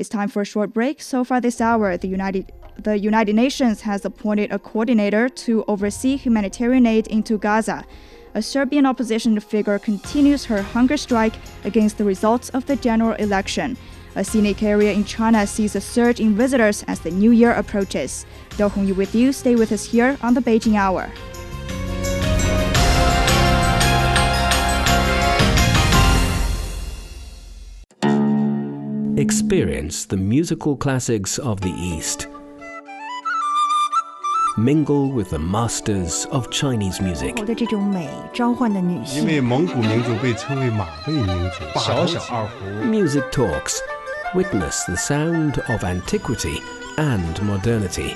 [0.00, 1.02] It's time for a short break.
[1.02, 6.16] So far this hour, the United the United Nations has appointed a coordinator to oversee
[6.16, 7.84] humanitarian aid into Gaza.
[8.32, 11.34] A Serbian opposition figure continues her hunger strike
[11.64, 13.76] against the results of the general election.
[14.16, 18.24] A scenic area in China sees a surge in visitors as the new year approaches.
[18.56, 19.34] Dou Hongyu with you.
[19.34, 21.12] Stay with us here on the Beijing Hour.
[29.17, 32.27] Experience the musical classics of the East.
[34.57, 37.43] Mingle with the masters of Chinese music.
[37.45, 39.21] 的这种美召唤了女性。
[39.21, 42.85] 因为蒙古民族被称为马背民族，小小二胡。
[42.85, 43.79] Music Talks.
[44.33, 46.61] Witness the sound of antiquity
[46.97, 48.15] and modernity.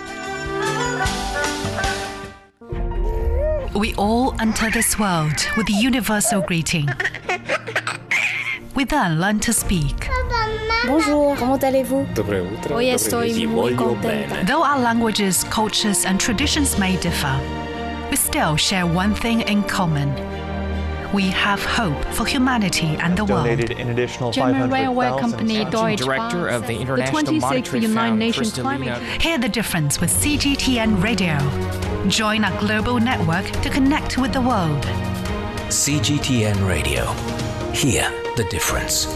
[3.74, 6.90] We all enter this world with a universal greeting.
[8.75, 10.09] We then learn to speak.
[10.87, 12.07] Bonjour, comment allez-vous?
[12.71, 14.45] Hoy estoy muy contenta.
[14.47, 17.39] Though our languages, cultures, and traditions may differ,
[18.11, 20.13] we still share one thing in common.
[21.15, 23.47] We have hope for humanity and the world.
[23.47, 28.53] donated an additional German 500,000 railway company Deutsche Director of the International Monetary United Nations
[28.59, 31.39] Climate Hear the difference with CGTN Radio.
[32.09, 34.83] Join our global network to connect with the world.
[35.71, 37.44] CGTN Radio.
[37.74, 39.08] Hear the difference.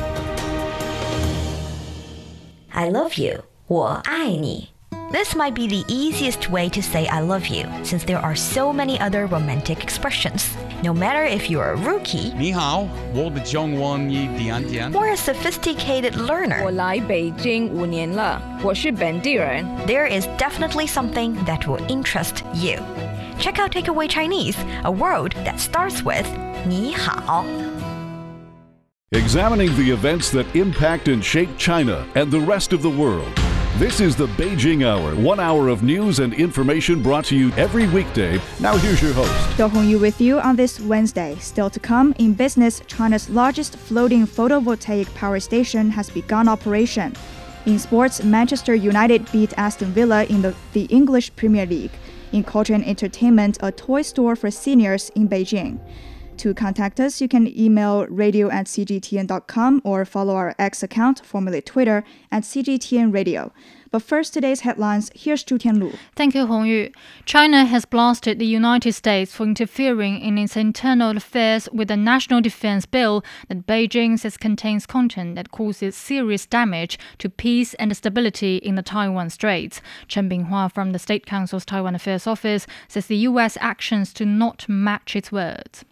[2.72, 3.43] I love you.
[3.67, 4.69] 我爱你.
[5.12, 8.74] This might be the easiest way to say I love you, since there are so
[8.74, 10.46] many other romantic expressions.
[10.82, 14.91] No matter if you're a rookie 你好，我的中文一点点。
[14.91, 19.63] or a sophisticated learner, 我来北京五年了，我是本地人。
[19.86, 22.82] there is definitely something that will interest you.
[23.39, 26.26] Check out Takeaway Chinese, a word that starts with
[26.65, 27.46] 你好.
[29.12, 33.27] Examining the events that impact and shape China and the rest of the world.
[33.79, 37.88] This is the Beijing Hour, one hour of news and information brought to you every
[37.88, 38.38] weekday.
[38.61, 39.57] Now, here's your host.
[39.57, 41.37] Dou Hongyu with you on this Wednesday.
[41.40, 47.16] Still to come, in business, China's largest floating photovoltaic power station has begun operation.
[47.64, 51.92] In sports, Manchester United beat Aston Villa in the, the English Premier League.
[52.33, 55.79] In culture and entertainment, a toy store for seniors in Beijing.
[56.38, 61.61] To contact us, you can email radio at cgtn.com or follow our X account, formerly
[61.61, 63.53] Twitter, at cgtn radio.
[63.90, 65.11] But first, today's headlines.
[65.16, 65.98] Here's Zhu Tianlu.
[66.14, 66.92] Thank you, Hong Yu.
[67.24, 72.40] China has blasted the United States for interfering in its internal affairs with a national
[72.40, 78.59] defense bill that Beijing says contains content that causes serious damage to peace and stability
[78.59, 79.81] in the Taiwan Straits.
[80.07, 83.59] Chen Binghua from the State Council's Taiwan Affairs Office says the U.S.
[83.61, 85.85] actions do not match its words.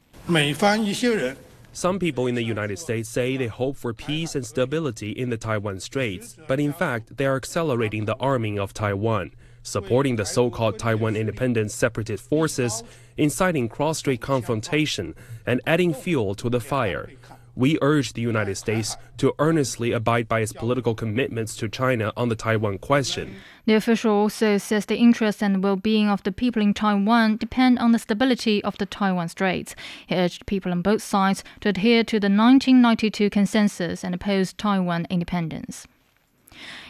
[1.72, 5.36] Some people in the United States say they hope for peace and stability in the
[5.36, 9.30] Taiwan Straits, but in fact, they are accelerating the arming of Taiwan,
[9.62, 12.82] supporting the so called Taiwan independent separatist forces,
[13.16, 15.14] inciting cross strait confrontation,
[15.46, 17.10] and adding fuel to the fire.
[17.57, 22.29] We urge the United States to earnestly abide by its political commitments to China on
[22.29, 23.37] the Taiwan question.
[23.64, 27.79] The official also says the interests and well being of the people in Taiwan depend
[27.79, 29.75] on the stability of the Taiwan Straits.
[30.07, 35.07] He urged people on both sides to adhere to the 1992 consensus and oppose Taiwan
[35.09, 35.88] independence.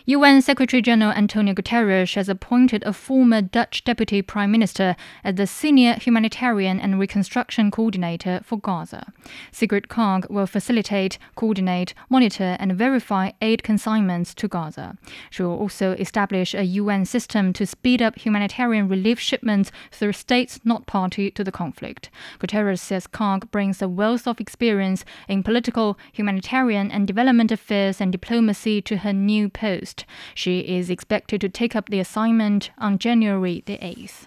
[0.09, 5.49] UN Secretary General Antonio Guterres has appointed a former Dutch Deputy Prime Minister as the
[5.49, 9.13] Senior Humanitarian and Reconstruction Coordinator for Gaza.
[9.51, 14.97] Sigrid Kaag will facilitate, coordinate, monitor, and verify aid consignments to Gaza.
[15.29, 20.61] She will also establish a UN system to speed up humanitarian relief shipments through states
[20.63, 22.11] not party to the conflict.
[22.39, 28.13] Guterres says Kaag brings a wealth of experience in political, humanitarian, and development affairs and
[28.13, 29.96] diplomacy to her new post.
[30.35, 34.27] She is expected to take up the assignment on January the 8th.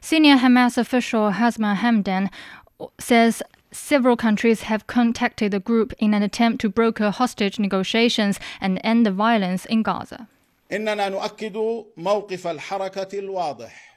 [0.00, 2.30] Senior Hamas official Osama Hamdan
[2.98, 3.42] says
[3.74, 9.04] Several countries have contacted the group in an attempt to broker hostage negotiations and end
[9.04, 10.28] the violence in Gaza.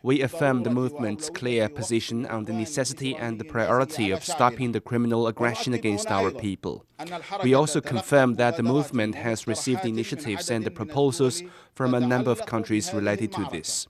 [0.03, 4.82] We affirm the movement's clear position on the necessity and the priority of stopping the
[4.82, 6.86] criminal aggression against our people.
[7.43, 11.41] We also confirm that the movement has received initiatives and proposals
[11.73, 13.88] from a number of countries related to this.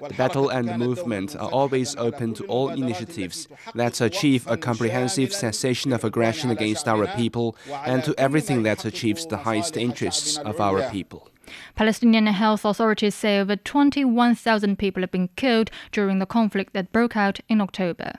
[0.00, 5.32] The battle and the movement are always open to all initiatives that achieve a comprehensive
[5.32, 10.60] cessation of aggression against our people and to everything that achieves the highest interests of
[10.60, 11.30] our people.
[11.74, 17.16] Palestinian health authorities say over 21,000 people have been killed during the conflict that broke
[17.16, 18.12] out in October.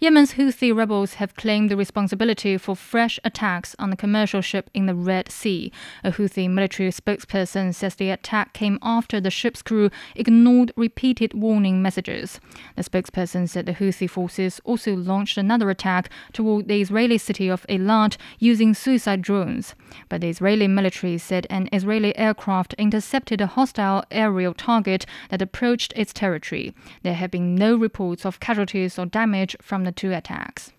[0.00, 4.86] Yemen's Houthi rebels have claimed the responsibility for fresh attacks on a commercial ship in
[4.86, 5.70] the Red Sea.
[6.02, 11.80] A Houthi military spokesperson says the attack came after the ship's crew ignored repeated warning
[11.80, 12.40] messages.
[12.74, 17.64] The spokesperson said the Houthi forces also launched another attack toward the Israeli city of
[17.68, 19.76] Eilat using suicide drones.
[20.08, 25.92] But the Israeli military said an Israeli aircraft intercepted a hostile aerial target that approached
[25.94, 26.74] its territory.
[27.04, 30.73] There have been no reports of casualties or damage from the two attacks.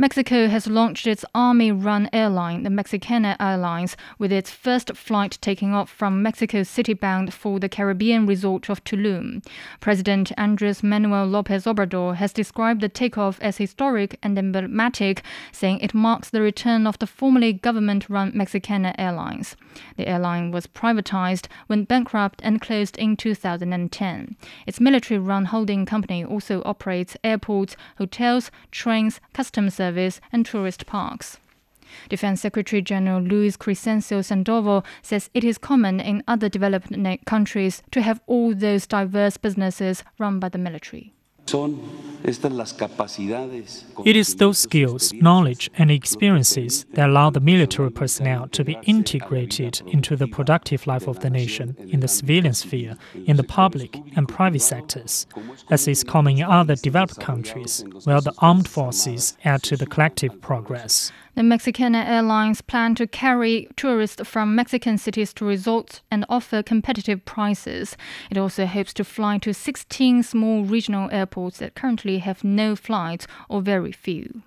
[0.00, 5.74] Mexico has launched its army run airline, the Mexicana Airlines, with its first flight taking
[5.74, 9.44] off from Mexico City bound for the Caribbean resort of Tulum.
[9.80, 15.92] President Andres Manuel Lopez Obrador has described the takeoff as historic and emblematic, saying it
[15.92, 19.56] marks the return of the formerly government run Mexicana Airlines.
[19.96, 24.36] The airline was privatized, went bankrupt, and closed in 2010.
[24.64, 31.38] Its military run holding company also operates airports, hotels, trains, customs service, and tourist parks.
[32.10, 36.92] Defense Secretary General Luis Crescencio Sandoval says it is common in other developed
[37.24, 41.14] countries to have all those diverse businesses run by the military.
[44.04, 49.80] It is those skills, knowledge, and experiences that allow the military personnel to be integrated
[49.86, 52.96] into the productive life of the nation in the civilian sphere,
[53.26, 55.26] in the public and private sectors,
[55.70, 60.40] as is common in other developed countries, where the armed forces add to the collective
[60.40, 61.12] progress.
[61.38, 67.24] The Mexicana Airlines plan to carry tourists from Mexican cities to resorts and offer competitive
[67.24, 67.96] prices.
[68.28, 73.28] It also hopes to fly to 16 small regional airports that currently have no flights
[73.48, 74.42] or very few.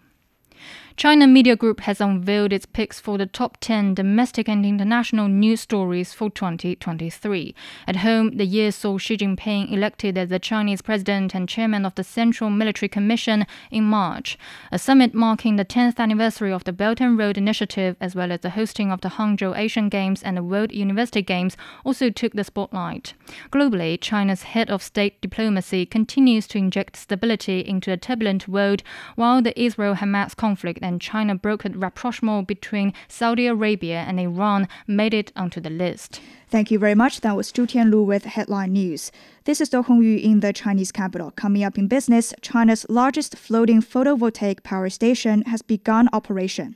[0.98, 5.62] China Media Group has unveiled its picks for the top 10 domestic and international news
[5.62, 7.56] stories for 2023.
[7.88, 11.96] At home, the year saw Xi Jinping elected as the Chinese president and chairman of
[11.96, 14.38] the Central Military Commission in March.
[14.72, 18.42] A summit marking the 10th anniversary of the Belt and Road Initiative, as well as
[18.42, 22.44] the hosting of the Hangzhou Asian Games and the World University Games, also took the
[22.44, 23.14] spotlight.
[23.52, 28.84] Globally, China's head of state diplomacy continues to inject stability into a turbulent world,
[29.16, 35.14] while the Israel Hamas conflict and China brokered rapprochement between Saudi Arabia and Iran made
[35.14, 36.22] it onto the list.
[36.50, 37.22] Thank you very much.
[37.22, 39.12] That was Zhu Tianlu with headline news.
[39.46, 41.32] This is Dou Hongyu in the Chinese capital.
[41.32, 46.76] Coming up in business, China's largest floating photovoltaic power station has begun operation.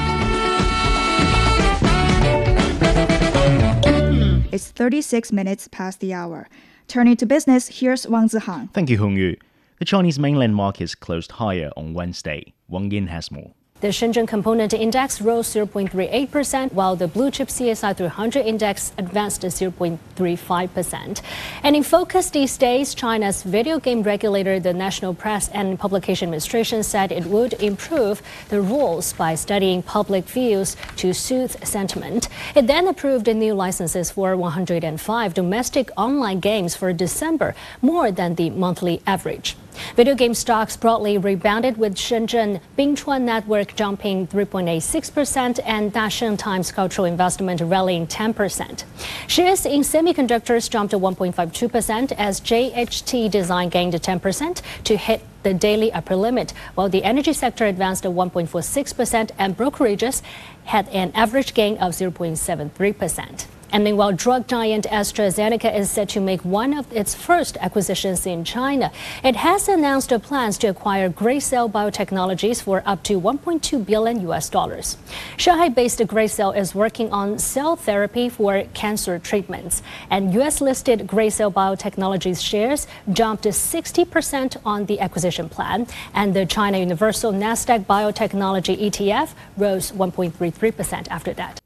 [4.51, 6.49] It's 36 minutes past the hour.
[6.89, 8.69] Turning to business, here's Wang Zihang.
[8.73, 9.37] Thank you, Hong Yu.
[9.79, 12.53] The Chinese mainland markets closed higher on Wednesday.
[12.67, 13.53] Wang Yin has more.
[13.81, 21.21] The Shenzhen Component Index rose 0.38%, while the blue chip CSI 300 index advanced 0.35%.
[21.63, 26.83] And in focus these days, China's video game regulator, the National Press and Publication Administration,
[26.83, 32.29] said it would improve the rules by studying public views to soothe sentiment.
[32.53, 38.51] It then approved new licenses for 105 domestic online games for December, more than the
[38.51, 39.57] monthly average.
[39.95, 47.05] Video game stocks broadly rebounded with Shenzhen Bingchuan Network jumping 3.86% and Dasheng Times Cultural
[47.05, 48.83] Investment rallying 10%.
[49.27, 56.15] Shares in semiconductors jumped 1.52% as JHT Design gained 10% to hit the daily upper
[56.15, 60.21] limit, while the energy sector advanced 1.46% and brokerages
[60.65, 63.45] had an average gain of 0.73%.
[63.71, 68.43] And meanwhile, drug giant AstraZeneca is set to make one of its first acquisitions in
[68.43, 68.91] China.
[69.23, 74.97] It has announced plans to acquire Gracell Biotechnologies for up to 1.2 billion US dollars.
[75.37, 82.87] Shanghai-based Gracell is working on cell therapy for cancer treatments, and US-listed Gracell Biotechnologies shares
[83.13, 91.07] jumped 60% on the acquisition plan, and the China Universal Nasdaq Biotechnology ETF rose 1.33%
[91.09, 91.60] after that.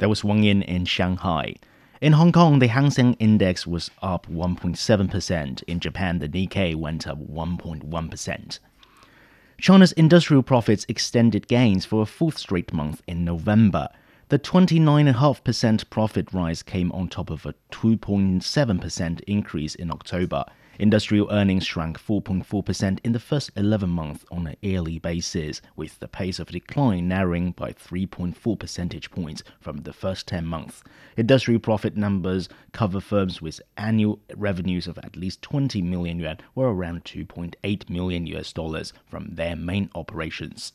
[0.00, 1.56] That was Wang Yin in Shanghai.
[2.00, 5.62] In Hong Kong, the Hang Seng Index was up 1.7%.
[5.64, 8.58] In Japan, the Nikkei went up 1.1%.
[9.60, 13.88] China's industrial profits extended gains for a fourth straight month in November.
[14.30, 20.46] The 29.5% profit rise came on top of a 2.7% increase in October.
[20.80, 26.08] Industrial earnings shrank 4.4% in the first 11 months on a yearly basis, with the
[26.08, 30.82] pace of decline narrowing by 3.4 percentage points from the first 10 months.
[31.18, 36.68] Industrial profit numbers cover firms with annual revenues of at least 20 million yuan or
[36.68, 40.72] around 2.8 million US dollars from their main operations.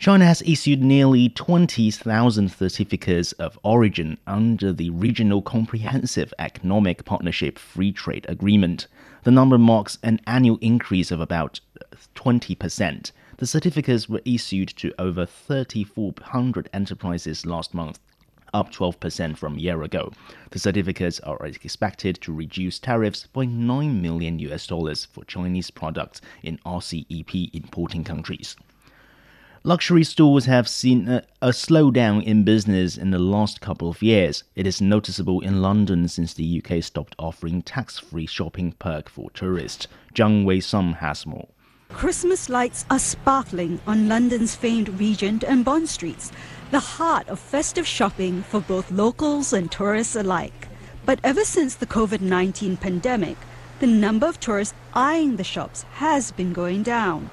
[0.00, 7.92] China has issued nearly 20,000 certificates of origin under the Regional Comprehensive Economic Partnership Free
[7.92, 8.86] Trade Agreement.
[9.24, 11.60] The number marks an annual increase of about
[12.14, 13.12] 20%.
[13.36, 17.98] The certificates were issued to over 3,400 enterprises last month,
[18.54, 20.12] up 12% from a year ago.
[20.52, 26.22] The certificates are expected to reduce tariffs by 9 million US dollars for Chinese products
[26.42, 28.56] in RCEP importing countries.
[29.62, 34.42] Luxury stores have seen a, a, slowdown in business in the last couple of years.
[34.56, 39.28] It is noticeable in London since the UK stopped offering tax free shopping perk for
[39.32, 39.86] tourists.
[40.14, 41.46] Zhang Wei Sum has more.
[41.90, 46.32] Christmas lights are sparkling on London's famed Regent and Bond Streets,
[46.70, 50.68] the heart of festive shopping for both locals and tourists alike.
[51.04, 53.36] But ever since the COVID 19 pandemic,
[53.78, 57.28] the number of tourists eyeing the shops has been going down.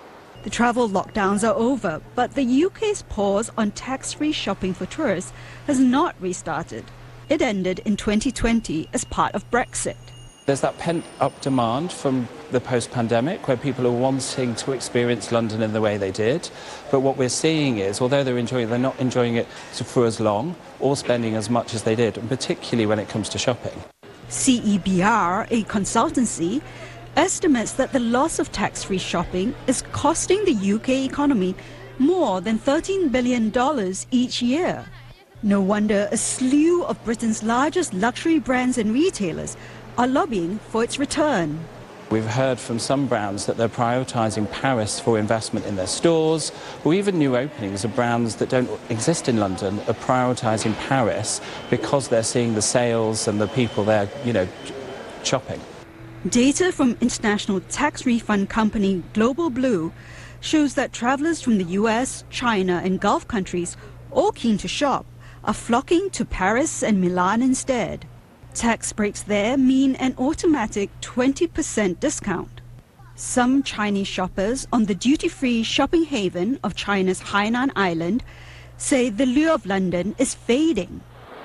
[0.48, 5.34] The travel lockdowns are over, but the UK's pause on tax-free shopping for tourists
[5.66, 6.86] has not restarted.
[7.28, 9.98] It ended in 2020 as part of Brexit.
[10.46, 15.34] There's that pent up demand from the post pandemic where people are wanting to experience
[15.34, 16.50] London in the way they did.
[16.92, 20.22] But what we're seeing is, although they're enjoying it, they're not enjoying it for as
[20.22, 23.78] long or spending as much as they did, and particularly when it comes to shopping.
[24.30, 26.62] CEBR, a consultancy,
[27.18, 31.56] estimates that the loss of tax free shopping is costing the UK economy
[31.98, 33.52] more than $13 billion
[34.12, 34.86] each year.
[35.42, 39.58] No wonder a slew of Britain's largest luxury brands and retailers
[39.98, 41.60] are lobbying for its return.
[42.12, 46.52] We've heard from some brands that they're prioritising Paris for investment in their stores,
[46.86, 52.08] or even new openings of brands that don't exist in London are prioritising Paris because
[52.08, 54.48] they're seeing the sales and the people there, you know,
[55.24, 55.60] shopping.
[56.26, 59.94] Data from international tax refund company Global Blue
[60.42, 63.78] shows that travelers from the US, China, and Gulf countries,
[64.10, 65.06] all keen to shop,
[65.44, 68.08] are flocking to Paris and Milan instead.
[68.56, 72.62] Tax breaks there mean an automatic 20% discount.
[73.16, 78.24] Some Chinese shoppers on the duty-free shopping haven of China's Hainan Island
[78.76, 81.02] say the lure of London is fading.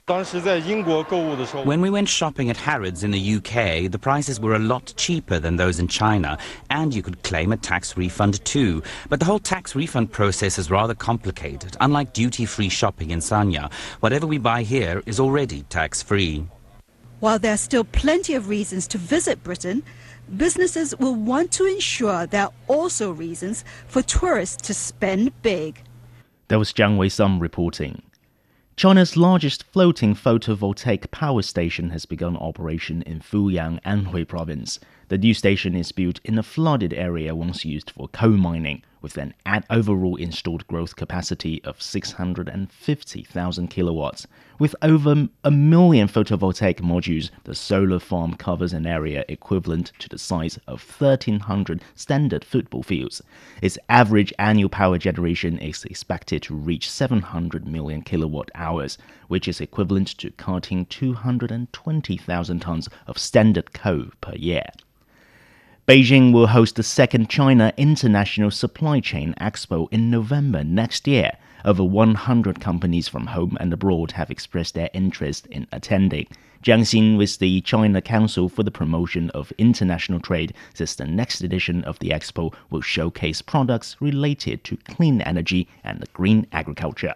[0.09, 5.39] When we went shopping at Harrods in the UK, the prices were a lot cheaper
[5.39, 6.39] than those in China,
[6.71, 8.83] and you could claim a tax refund too.
[9.09, 11.77] But the whole tax refund process is rather complicated.
[11.81, 16.49] Unlike duty-free shopping in Sanya, whatever we buy here is already tax-free.
[17.21, 19.85] While there are still plenty of reasons to visit Britain,
[20.37, 25.81] businesses will want to ensure there are also reasons for tourists to spend big.
[26.49, 28.03] That was Jiang Wei Sum reporting.
[28.83, 34.80] China's largest floating photovoltaic power station has begun operation in Fuyang, Anhui province.
[35.07, 39.19] The new station is built in a flooded area once used for coal mining with
[39.19, 39.35] an
[39.69, 44.27] overall installed growth capacity of 650,000 kilowatts.
[44.59, 50.19] With over a million photovoltaic modules, the solar farm covers an area equivalent to the
[50.19, 53.21] size of 1,300 standard football fields.
[53.61, 59.61] Its average annual power generation is expected to reach 700 million kilowatt hours, which is
[59.61, 64.67] equivalent to cutting 220,000 tons of standard coal per year.
[65.88, 71.32] Beijing will host the second China International Supply Chain Expo in November next year.
[71.64, 76.28] Over 100 companies from home and abroad have expressed their interest in attending.
[76.64, 81.41] Jiang Xin with the China Council for the Promotion of International Trade says the next
[81.41, 87.16] edition of the expo will showcase products related to clean energy and green agriculture.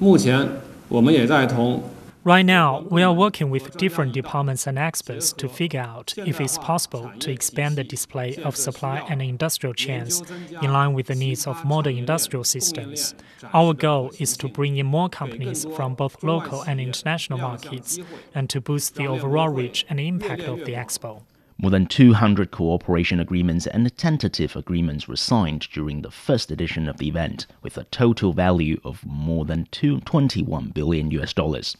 [0.00, 0.48] 目前，
[0.88, 1.82] 我们也在同
[2.25, 6.57] Right now, we are working with different departments and experts to figure out if it's
[6.57, 10.23] possible to expand the display of supply and industrial chains
[10.61, 13.13] in line with the needs of modern industrial systems.
[13.53, 17.99] Our goal is to bring in more companies from both local and international markets
[18.33, 21.23] and to boost the overall reach and impact of the expo.
[21.57, 26.97] More than 200 cooperation agreements and tentative agreements were signed during the first edition of
[26.97, 31.75] the event, with a total value of more than 21 billion US dollars.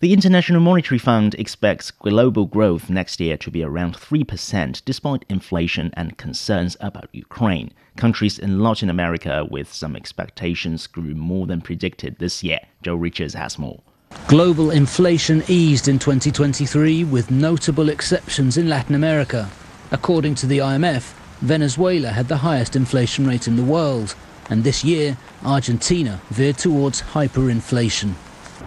[0.00, 5.90] The International Monetary Fund expects global growth next year to be around 3% despite inflation
[5.92, 7.70] and concerns about Ukraine.
[7.98, 12.60] Countries in Latin America with some expectations grew more than predicted this year.
[12.80, 13.82] Joe Richards has more.
[14.26, 19.50] Global inflation eased in 2023 with notable exceptions in Latin America.
[19.90, 24.14] According to the IMF, Venezuela had the highest inflation rate in the world,
[24.48, 28.14] and this year Argentina veered towards hyperinflation.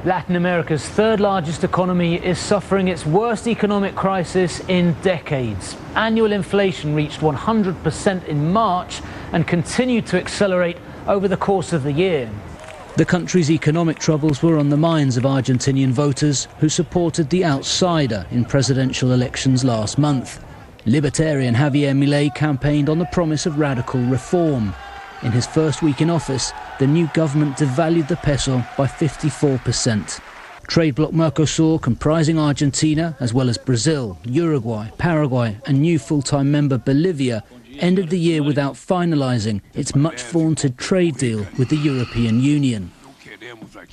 [0.06, 5.78] Latin America's third largest economy is suffering its worst economic crisis in decades.
[5.96, 9.02] Annual inflation reached 100% in March
[9.32, 10.76] and continued to accelerate
[11.08, 12.30] over the course of the year.
[12.98, 18.26] The country's economic troubles were on the minds of Argentinian voters who supported the outsider
[18.30, 20.44] in presidential elections last month.
[20.86, 24.74] Libertarian Javier Milei campaigned on the promise of radical reform.
[25.24, 30.20] In his first week in office, the new government devalued the peso by 54%.
[30.68, 36.52] Trade bloc Mercosur, comprising Argentina as well as Brazil, Uruguay, Paraguay, and new full time
[36.52, 37.42] member Bolivia,
[37.80, 42.92] ended the year without finalising its much vaunted trade deal with the European Union.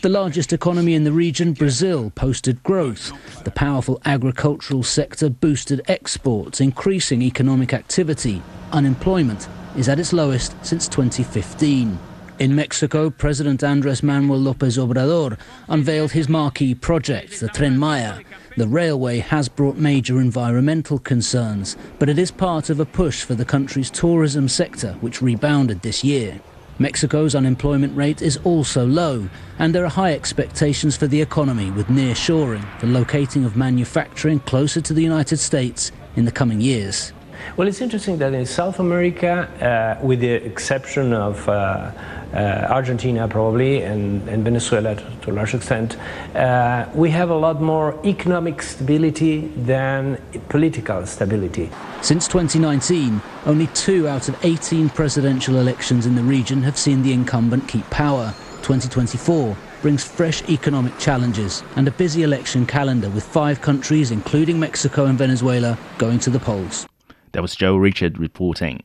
[0.01, 3.13] The largest economy in the region, Brazil, posted growth.
[3.45, 8.43] The powerful agricultural sector boosted exports, increasing economic activity.
[8.73, 11.99] Unemployment is at its lowest since 2015.
[12.41, 18.21] In Mexico, President Andres Manuel Lopez Obrador unveiled his marquee project, the Tren Maya.
[18.57, 23.35] The railway has brought major environmental concerns, but it is part of a push for
[23.35, 26.41] the country's tourism sector, which rebounded this year.
[26.79, 31.89] Mexico's unemployment rate is also low, and there are high expectations for the economy with
[31.89, 37.13] nearshoring, the locating of manufacturing closer to the United States in the coming years.
[37.57, 41.93] Well, it's interesting that in South America, uh, with the exception of uh,
[42.33, 42.37] uh,
[42.71, 45.97] Argentina probably and, and Venezuela to, to, a large extent,
[46.37, 51.71] uh, we have a lot more economic stability than political stability.
[52.03, 57.13] Since 2019, only two out of 18 presidential elections in the region have seen the
[57.13, 58.33] incumbent keep power.
[58.63, 65.07] 2024 brings fresh economic challenges and a busy election calendar with five countries, including Mexico
[65.07, 66.87] and Venezuela, going to the polls.
[67.33, 68.83] That was Joe Richard reporting.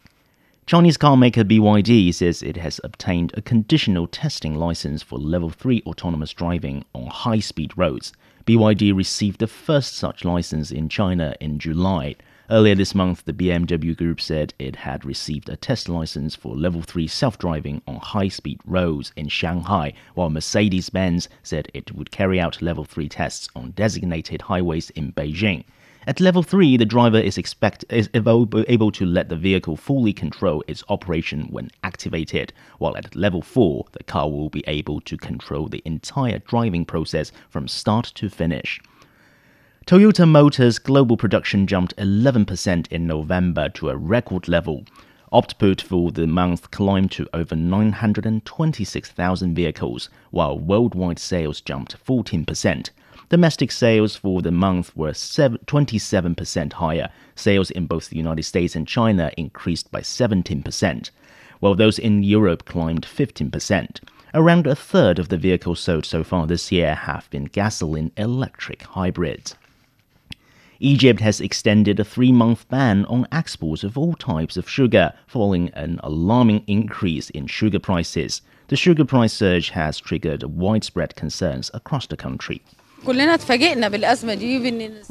[0.68, 6.32] Chinese carmaker BYD says it has obtained a conditional testing license for level 3 autonomous
[6.32, 8.14] driving on high speed roads.
[8.46, 12.16] BYD received the first such license in China in July.
[12.48, 16.84] Earlier this month, the BMW Group said it had received a test license for level
[16.84, 22.12] 3 self driving on high speed roads in Shanghai, while Mercedes Benz said it would
[22.12, 25.64] carry out level 3 tests on designated highways in Beijing.
[26.08, 30.64] At level 3, the driver is, expect, is able to let the vehicle fully control
[30.68, 35.68] its operation when activated, while at level 4, the car will be able to control
[35.68, 38.80] the entire driving process from start to finish.
[39.88, 44.86] Toyota Motors global production jumped 11% in November to a record level.
[45.34, 52.92] Output for the month climbed to over 926,000 vehicles, while worldwide sales jumped 14%.
[53.36, 57.10] Domestic sales for the month were 27% higher.
[57.36, 61.10] Sales in both the United States and China increased by 17%,
[61.60, 64.00] while those in Europe climbed 15%.
[64.34, 68.84] Around a third of the vehicles sold so far this year have been gasoline electric
[68.84, 69.56] hybrids.
[70.80, 75.70] Egypt has extended a three month ban on exports of all types of sugar following
[75.72, 78.42] an alarming increase in sugar prices.
[78.70, 82.64] The sugar price surge has triggered widespread concerns across the country.
[83.04, 83.18] We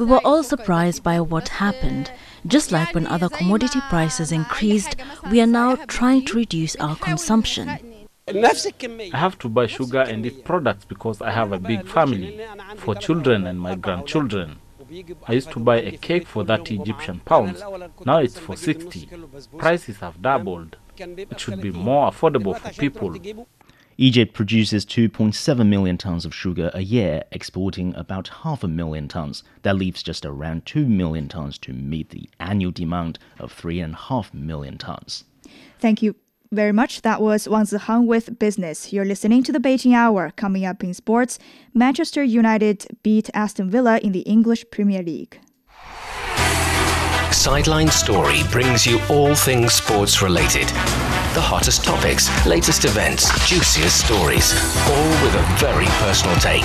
[0.06, 2.10] were all surprised by what happened.
[2.46, 4.96] Just like when other commodity prices increased,
[5.30, 7.68] we are now trying to reduce our consumption.
[8.28, 12.40] I have to buy sugar and eat products because I have a big family,
[12.76, 14.58] for children and my grandchildren.
[15.26, 17.62] I used to buy a cake for 30 Egyptian pounds.
[18.04, 19.08] Now it's for 60.
[19.58, 20.76] Prices have doubled.
[20.96, 23.16] It should be more affordable for people.
[23.96, 29.44] Egypt produces 2.7 million tons of sugar a year, exporting about half a million tons.
[29.62, 34.78] That leaves just around 2 million tons to meet the annual demand of 3.5 million
[34.78, 35.24] tons.
[35.78, 36.16] Thank you
[36.50, 37.02] very much.
[37.02, 38.92] That was Wang Zihang with Business.
[38.92, 40.32] You're listening to the Beijing Hour.
[40.36, 41.38] Coming up in sports,
[41.72, 45.38] Manchester United beat Aston Villa in the English Premier League.
[47.30, 50.72] Sideline Story brings you all things sports related
[51.34, 54.52] the hottest topics, latest events, juiciest stories,
[54.86, 56.64] all with a very personal take.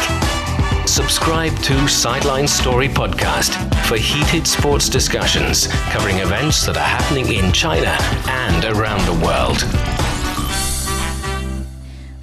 [0.88, 3.55] Subscribe to Sideline Story Podcast
[3.86, 7.97] for heated sports discussions covering events that are happening in China
[8.28, 10.09] and around the world.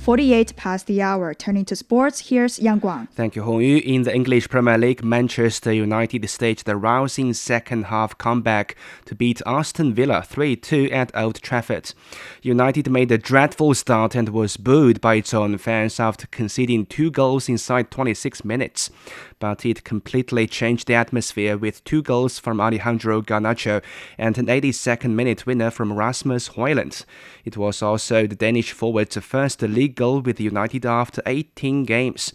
[0.06, 1.34] 48 past the hour.
[1.34, 3.08] Turning to sports, here's Yang Guang.
[3.10, 3.78] Thank you, Hong Yu.
[3.78, 8.76] In the English Premier League, Manchester United staged a rousing second half comeback
[9.06, 11.92] to beat Aston Villa 3 2 at Old Trafford.
[12.40, 17.10] United made a dreadful start and was booed by its own fans after conceding two
[17.10, 18.90] goals inside 26 minutes
[19.38, 23.82] but it completely changed the atmosphere with two goals from Alejandro Garnacho
[24.18, 27.04] and an 82nd minute winner from Rasmus Højlund.
[27.44, 32.32] It was also the Danish forward's first league goal with United after 18 games.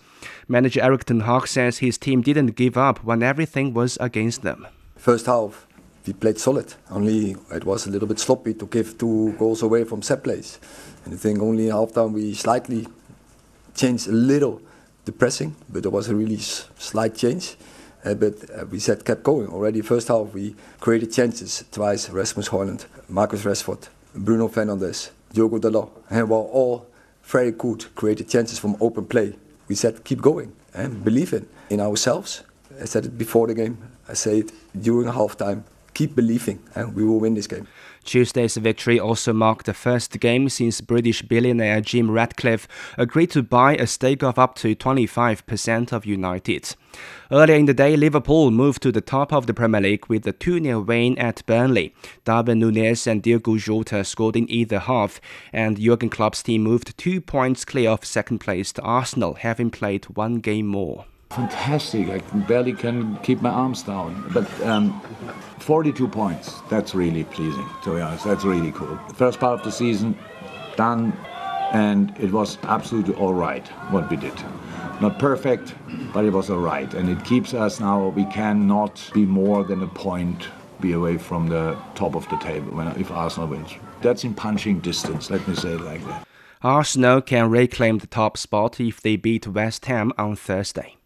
[0.48, 4.68] Manager Erik Ten Hag says his team didn't give up when everything was against them.
[4.98, 5.66] First half,
[6.06, 6.74] we played solid.
[6.90, 10.60] Only it was a little bit sloppy to give two goals away from set plays.
[11.06, 12.88] And I think only half time we slightly
[13.76, 14.62] changed a little
[15.06, 17.56] the pressing, but there was a really slight change.
[18.04, 19.48] Uh, but uh, we said kept going.
[19.48, 22.10] Already first half we created chances twice.
[22.10, 26.88] Rasmus Højlund, Marcus Rashford, Bruno Fernandes, Diogo Dalot, and were all
[27.24, 27.94] very good.
[27.96, 29.36] Created chances from open play.
[29.68, 32.44] We said keep going and believe in in ourselves.
[32.82, 33.78] I said it before the game.
[34.10, 35.64] I say it during halftime.
[35.94, 37.68] keep believing and we will win this game.
[38.04, 43.76] Tuesday's victory also marked the first game since British billionaire Jim Ratcliffe agreed to buy
[43.76, 46.76] a stake of up to 25% of United.
[47.32, 50.34] Earlier in the day, Liverpool moved to the top of the Premier League with a
[50.34, 51.94] 2 0 win at Burnley.
[52.26, 55.22] Darwin Nunez and Diogo Jota scored in either half,
[55.54, 60.06] and Jurgen Klopp's team moved two points clear of second place to Arsenal, having played
[60.06, 61.06] one game more.
[61.36, 62.10] Fantastic.
[62.10, 64.30] I barely can keep my arms down.
[64.34, 65.00] But um,
[65.60, 68.26] 42 points, that's really pleasing, to be honest.
[68.26, 69.00] That's really cool.
[69.08, 70.18] The first part of the season,
[70.76, 71.14] done,
[71.72, 74.34] and it was absolutely all right what we did.
[75.00, 75.74] Not perfect,
[76.14, 76.94] but it was all right.
[76.94, 80.48] And it keeps us now, we cannot be more than a point
[80.82, 83.72] be away from the top of the table when, if Arsenal wins.
[84.02, 86.28] That's in punching distance, let me say it like that.
[86.64, 90.98] Arsenal can reclaim the top spot if they beat West Ham on Thursday.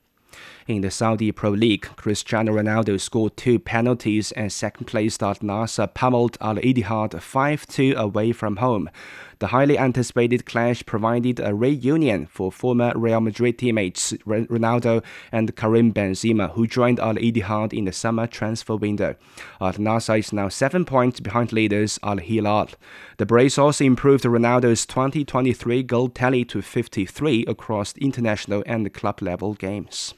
[0.68, 5.94] In the Saudi Pro League, Cristiano Ronaldo scored two penalties and second place Al Nassr
[5.94, 8.90] pummeled Al Ittihad 5-2 away from home.
[9.38, 15.94] The highly anticipated clash provided a reunion for former Real Madrid teammates Ronaldo and Karim
[15.94, 19.14] Benzema, who joined Al Ittihad in the summer transfer window.
[19.62, 22.70] Al Nassr is now seven points behind leaders Al Hilal.
[23.18, 29.54] The brace also improved Ronaldo's 2023 goal tally to 53 across international and club level
[29.54, 30.16] games.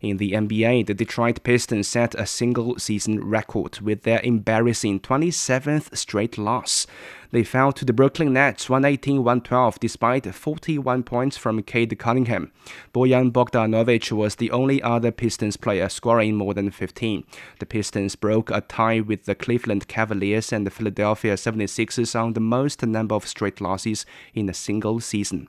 [0.00, 5.96] In the NBA, the Detroit Pistons set a single season record with their embarrassing 27th
[5.96, 6.86] straight loss.
[7.30, 12.52] They fell to the Brooklyn Nets 118-112 despite 41 points from Cade Cunningham.
[12.94, 17.24] Bojan Bogdanovic was the only other Pistons player scoring more than 15.
[17.58, 22.40] The Pistons broke a tie with the Cleveland Cavaliers and the Philadelphia 76ers on the
[22.40, 25.48] most number of straight losses in a single season.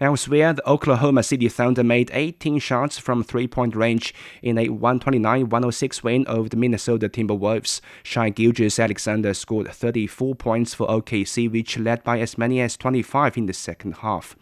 [0.00, 4.12] Elsewhere, the Oklahoma City Thunder made 18 shots from three-point range
[4.42, 7.80] in a 129-106 win over the Minnesota Timberwolves.
[8.02, 13.36] Shai Gilgeous-Alexander scored 34 points for OKC OKC, which led by as many as 25
[13.36, 14.36] in the second half.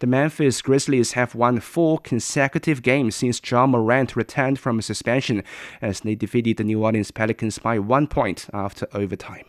[0.00, 5.42] The Memphis Grizzlies have won four consecutive games since Ja Morant returned from suspension
[5.80, 9.46] as they defeated the New Orleans Pelicans by one point after overtime.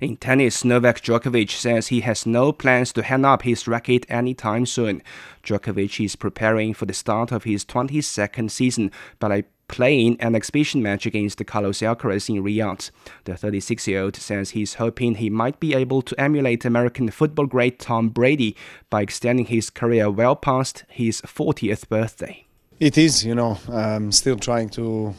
[0.00, 4.64] In tennis, Novak Djokovic says he has no plans to hang up his racket anytime
[4.64, 5.02] soon.
[5.42, 10.82] Djokovic is preparing for the start of his 22nd season, but I playing an exhibition
[10.82, 12.90] match against Carlos Alcaraz in Riyadh.
[13.24, 18.08] The 36-year-old says he's hoping he might be able to emulate American football great Tom
[18.08, 18.56] Brady
[18.90, 22.46] by extending his career well past his 40th birthday.
[22.80, 25.14] It is, you know, I'm still trying to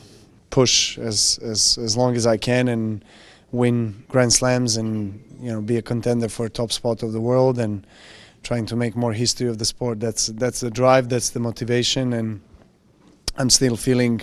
[0.50, 3.06] push as, as, as long as I can and
[3.52, 7.60] win Grand Slams and, you know, be a contender for top spot of the world
[7.60, 7.86] and
[8.44, 10.00] trying to make more history of the sport.
[10.00, 12.42] That's, that's the drive, that's the motivation and
[13.40, 14.22] I'm still feeling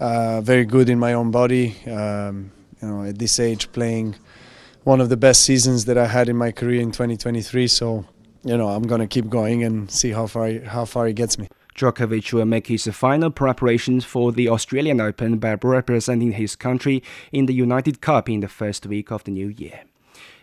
[0.00, 1.76] uh, very good in my own body.
[1.86, 4.16] Um, you know, at this age, playing
[4.84, 7.66] one of the best seasons that I had in my career in 2023.
[7.68, 8.04] So,
[8.44, 11.48] you know, I'm gonna keep going and see how far how far it gets me.
[11.74, 17.46] Djokovic will make his final preparations for the Australian Open by representing his country in
[17.46, 19.80] the United Cup in the first week of the new year.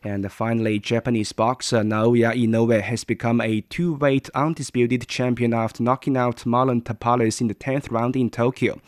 [0.06, 6.46] And finally, Japanese boxer Naoya Inoue has become a two-weight undisputed champion after knocking out
[6.46, 8.80] Marlon Tapales in the 10th round in Tokyo.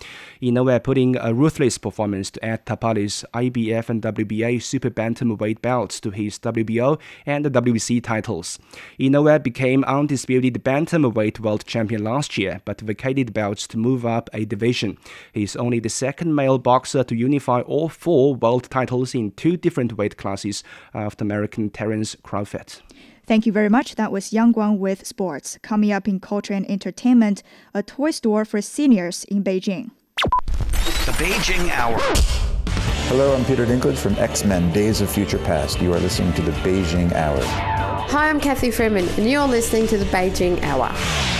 [0.44, 6.12] Inoue putting a ruthless performance to add Tapales' IBF and WBA super bantamweight belts to
[6.12, 8.60] his WBO and WBC titles.
[9.00, 14.46] Inoue became undisputed bantamweight world champion last year, but vacated belts to move up a
[14.46, 15.00] division.
[15.34, 19.98] He's only the second male boxer to unify all four world titles in two different
[19.98, 20.64] weight classes.
[20.94, 22.76] Uh, of the American Terence Crawford.
[23.26, 23.96] Thank you very much.
[23.96, 25.58] That was Yang Guang with sports.
[25.62, 27.42] Coming up in culture and entertainment,
[27.74, 29.92] a toy store for seniors in Beijing.
[30.22, 32.00] The Beijing Hour.
[33.10, 35.82] Hello, I'm Peter Dinklage from X Men Days of Future Past.
[35.82, 37.42] You are listening to the Beijing Hour.
[37.42, 41.37] Hi, I'm Cathy Freeman, and you're listening to the Beijing Hour.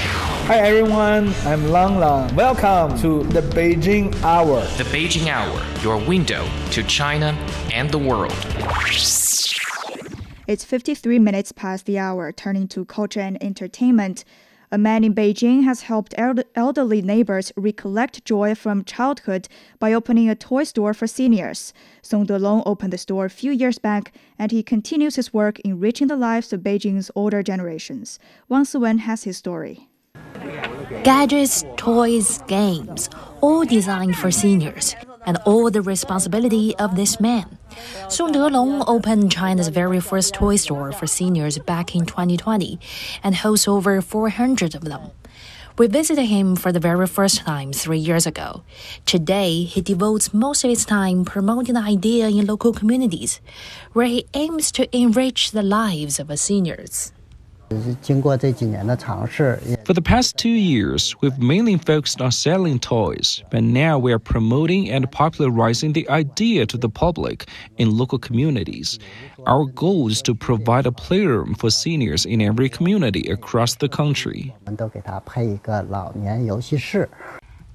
[0.48, 2.34] Hi everyone, I'm Lang Lang.
[2.34, 4.62] Welcome to the Beijing Hour.
[4.78, 7.38] The Beijing Hour, your window to China
[7.74, 8.32] and the world.
[10.48, 14.24] It's 53 minutes past the hour, turning to culture and entertainment.
[14.72, 20.36] A man in Beijing has helped elderly neighbors recollect joy from childhood by opening a
[20.36, 21.74] toy store for seniors.
[22.02, 26.08] Song Delong opened the store a few years back, and he continues his work enriching
[26.08, 28.18] the lives of Beijing's older generations.
[28.48, 29.90] Wang Siwen has his story.
[31.04, 33.10] Gadgets, toys, games,
[33.42, 37.58] all designed for seniors, and all the responsibility of this man.
[38.10, 42.80] Song Delong opened China's very first toy store for seniors back in 2020
[43.24, 45.12] and hosts over 400 of them.
[45.78, 48.64] We visited him for the very first time three years ago.
[49.06, 53.40] Today, he devotes most of his time promoting the idea in local communities,
[53.94, 57.12] where he aims to enrich the lives of seniors.
[59.87, 64.19] For the past two years, we've mainly focused on selling toys, but now we are
[64.19, 68.99] promoting and popularizing the idea to the public in local communities.
[69.47, 74.55] Our goal is to provide a playroom for seniors in every community across the country.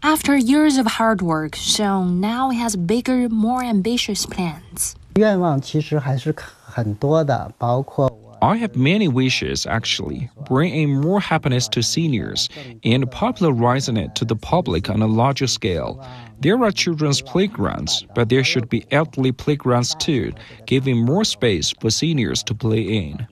[0.04, 4.96] After years of hard work, Sean now has bigger, more ambitious plans.
[5.16, 8.08] 愿望其实还是很多的，包括
[8.43, 12.49] I have many wishes, actually, bringing more happiness to seniors
[12.83, 16.05] and popularizing it to the public on a larger scale.
[16.41, 20.33] There are children's playgrounds, but there should be elderly playgrounds too,
[20.67, 23.29] giving more space for seniors to play in.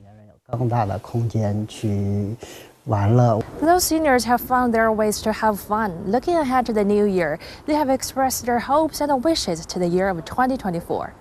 [3.61, 6.09] Those seniors have found their ways to have fun.
[6.09, 9.87] Looking ahead to the new year, they have expressed their hopes and wishes to the
[9.87, 11.13] year of 2024.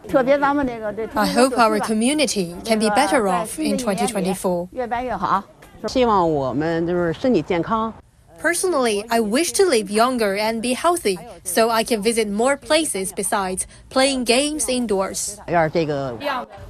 [1.14, 4.68] I hope our community can be better off in 2024.
[8.38, 13.12] Personally, I wish to live younger and be healthy so I can visit more places
[13.12, 15.38] besides playing games indoors.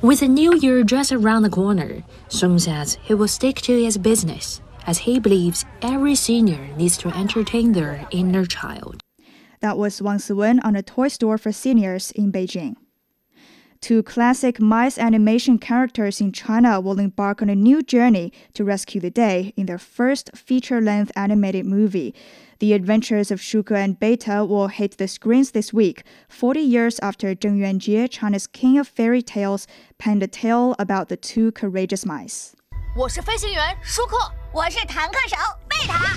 [0.03, 3.97] With a new year just around the corner, Song says he will stick to his
[3.99, 9.03] business as he believes every senior needs to entertain their inner child.
[9.61, 12.77] That was Wang Siwen on a toy store for seniors in Beijing.
[13.81, 19.01] Two classic mice animation characters in China will embark on a new journey to rescue
[19.01, 22.15] the day in their first feature length animated movie.
[22.59, 27.35] The adventures of Shuke and Beta will hit the screens this week, 40 years after
[27.35, 29.67] Zheng Yuanjie, China's king of fairy tales,
[29.97, 32.55] penned a tale about the two courageous mice.
[32.97, 34.17] 我是飞行员舒克，
[34.53, 35.37] 我是坦克手
[35.69, 36.17] 贝塔。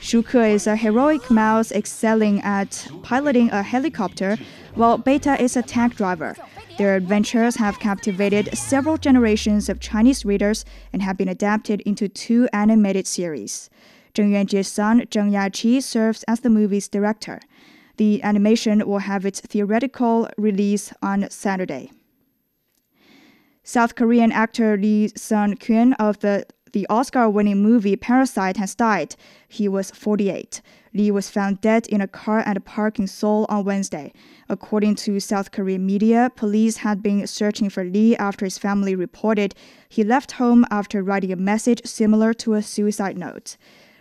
[0.00, 4.36] Shuke is a heroic mouse excelling at piloting a helicopter,
[4.74, 6.34] while Beta is a tank driver.
[6.76, 12.48] Their adventures have captivated several generations of Chinese readers and have been adapted into two
[12.52, 13.70] animated series.
[14.12, 17.38] Zheng Yuanjie's son, Zheng Yaqi, serves as the movie's director.
[17.96, 21.92] The animation will have its theoretical release on Saturday.
[23.62, 29.16] South Korean actor Lee Sun Kyun of the the Oscar-winning movie Parasite has died.
[29.48, 30.62] He was 48.
[30.94, 34.12] Lee was found dead in a car at a park in Seoul on Wednesday.
[34.48, 39.54] According to South Korean media, police had been searching for Lee after his family reported
[39.88, 43.56] he left home after writing a message similar to a suicide note.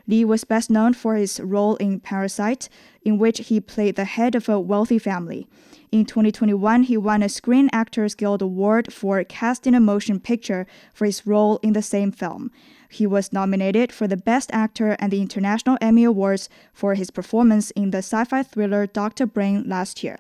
[0.10, 2.68] Lee was best known for his role in Parasite,
[3.04, 5.48] in which he played the head of a wealthy family.
[5.92, 10.66] In 2021, he won a Screen Actors Guild Award for Cast in a Motion Picture
[10.96, 12.50] for his role in the same film.
[12.90, 17.70] He was nominated for the Best Actor and the International Emmy Awards for his performance
[17.72, 19.28] in the sci fi thriller Dr.
[19.28, 20.18] Brain last year.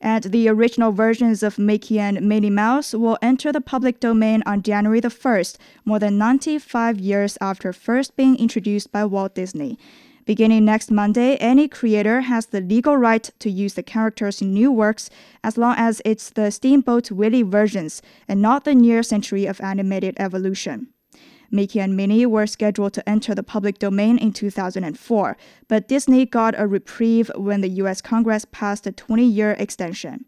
[0.00, 4.62] And the original versions of Mickey and Minnie Mouse will enter the public domain on
[4.62, 9.76] January the 1st, more than 95 years after first being introduced by Walt Disney.
[10.24, 14.70] Beginning next Monday, any creator has the legal right to use the characters in new
[14.70, 15.08] works
[15.42, 20.14] as long as it's the Steamboat Willie versions and not the near century of animated
[20.20, 20.88] evolution.
[21.50, 25.36] Mickey and Minnie were scheduled to enter the public domain in 2004,
[25.68, 30.24] but Disney got a reprieve when the US Congress passed a 20 year extension.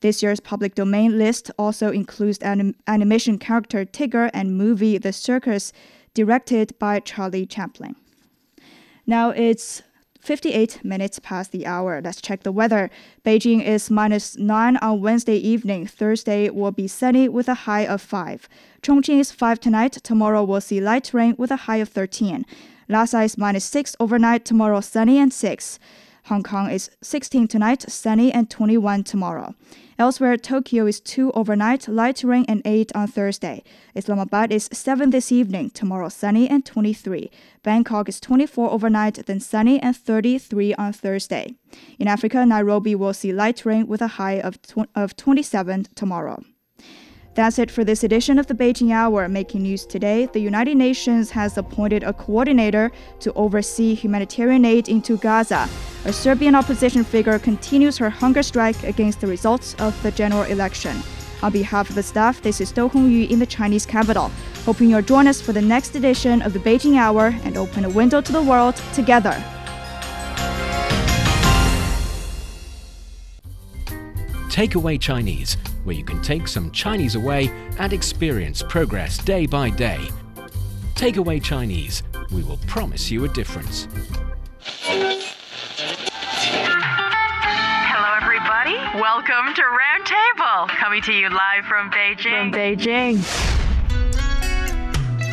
[0.00, 5.72] This year's public domain list also includes anim- animation character Tigger and movie The Circus,
[6.14, 7.96] directed by Charlie Chaplin.
[9.06, 9.82] Now it's
[10.20, 12.00] 58 minutes past the hour.
[12.02, 12.90] Let's check the weather.
[13.24, 15.86] Beijing is minus 9 on Wednesday evening.
[15.86, 18.48] Thursday will be sunny with a high of 5.
[18.82, 19.92] Chongqing is 5 tonight.
[19.92, 22.44] Tomorrow we'll see light rain with a high of 13.
[22.88, 24.44] Lhasa is minus 6 overnight.
[24.44, 25.78] Tomorrow sunny and 6.
[26.30, 29.52] Hong Kong is 16 tonight, sunny and 21 tomorrow.
[29.98, 33.64] Elsewhere, Tokyo is 2 overnight, light rain and 8 on Thursday.
[33.96, 37.32] Islamabad is 7 this evening, tomorrow sunny and 23.
[37.64, 41.56] Bangkok is 24 overnight, then sunny and 33 on Thursday.
[41.98, 46.44] In Africa, Nairobi will see light rain with a high of, tw- of 27 tomorrow.
[47.40, 49.26] That's it for this edition of the Beijing Hour.
[49.26, 55.16] Making news today, the United Nations has appointed a coordinator to oversee humanitarian aid into
[55.16, 55.66] Gaza.
[56.04, 61.02] A Serbian opposition figure continues her hunger strike against the results of the general election.
[61.42, 64.30] On behalf of the staff, this is Dou Hongyu in the Chinese capital.
[64.66, 67.88] Hoping you'll join us for the next edition of the Beijing Hour and open a
[67.88, 69.42] window to the world together.
[74.50, 80.00] Takeaway Chinese, where you can take some Chinese away and experience progress day by day.
[80.94, 82.02] Take away Chinese,
[82.32, 83.88] we will promise you a difference.
[87.92, 88.76] Hello, everybody.
[89.00, 92.50] Welcome to Roundtable, coming to you live from Beijing.
[92.50, 93.59] From Beijing.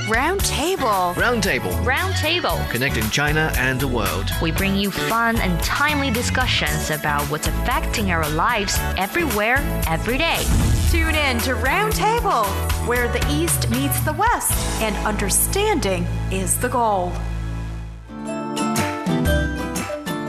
[0.07, 1.13] Round Table.
[1.17, 1.71] Round Table.
[1.81, 2.57] Round Table.
[2.69, 4.31] Connecting China and the world.
[4.41, 10.45] We bring you fun and timely discussions about what's affecting our lives everywhere, every day.
[10.89, 12.45] Tune in to Round Table,
[12.87, 17.11] where the East meets the West and understanding is the goal.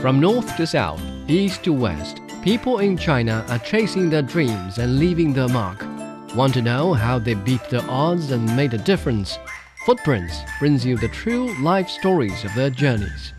[0.01, 4.99] From north to south, east to west, people in China are chasing their dreams and
[4.99, 5.85] leaving their mark.
[6.35, 9.39] Want to know how they beat the odds and made a difference?
[9.85, 13.33] Footprints brings you the true life stories of their journeys.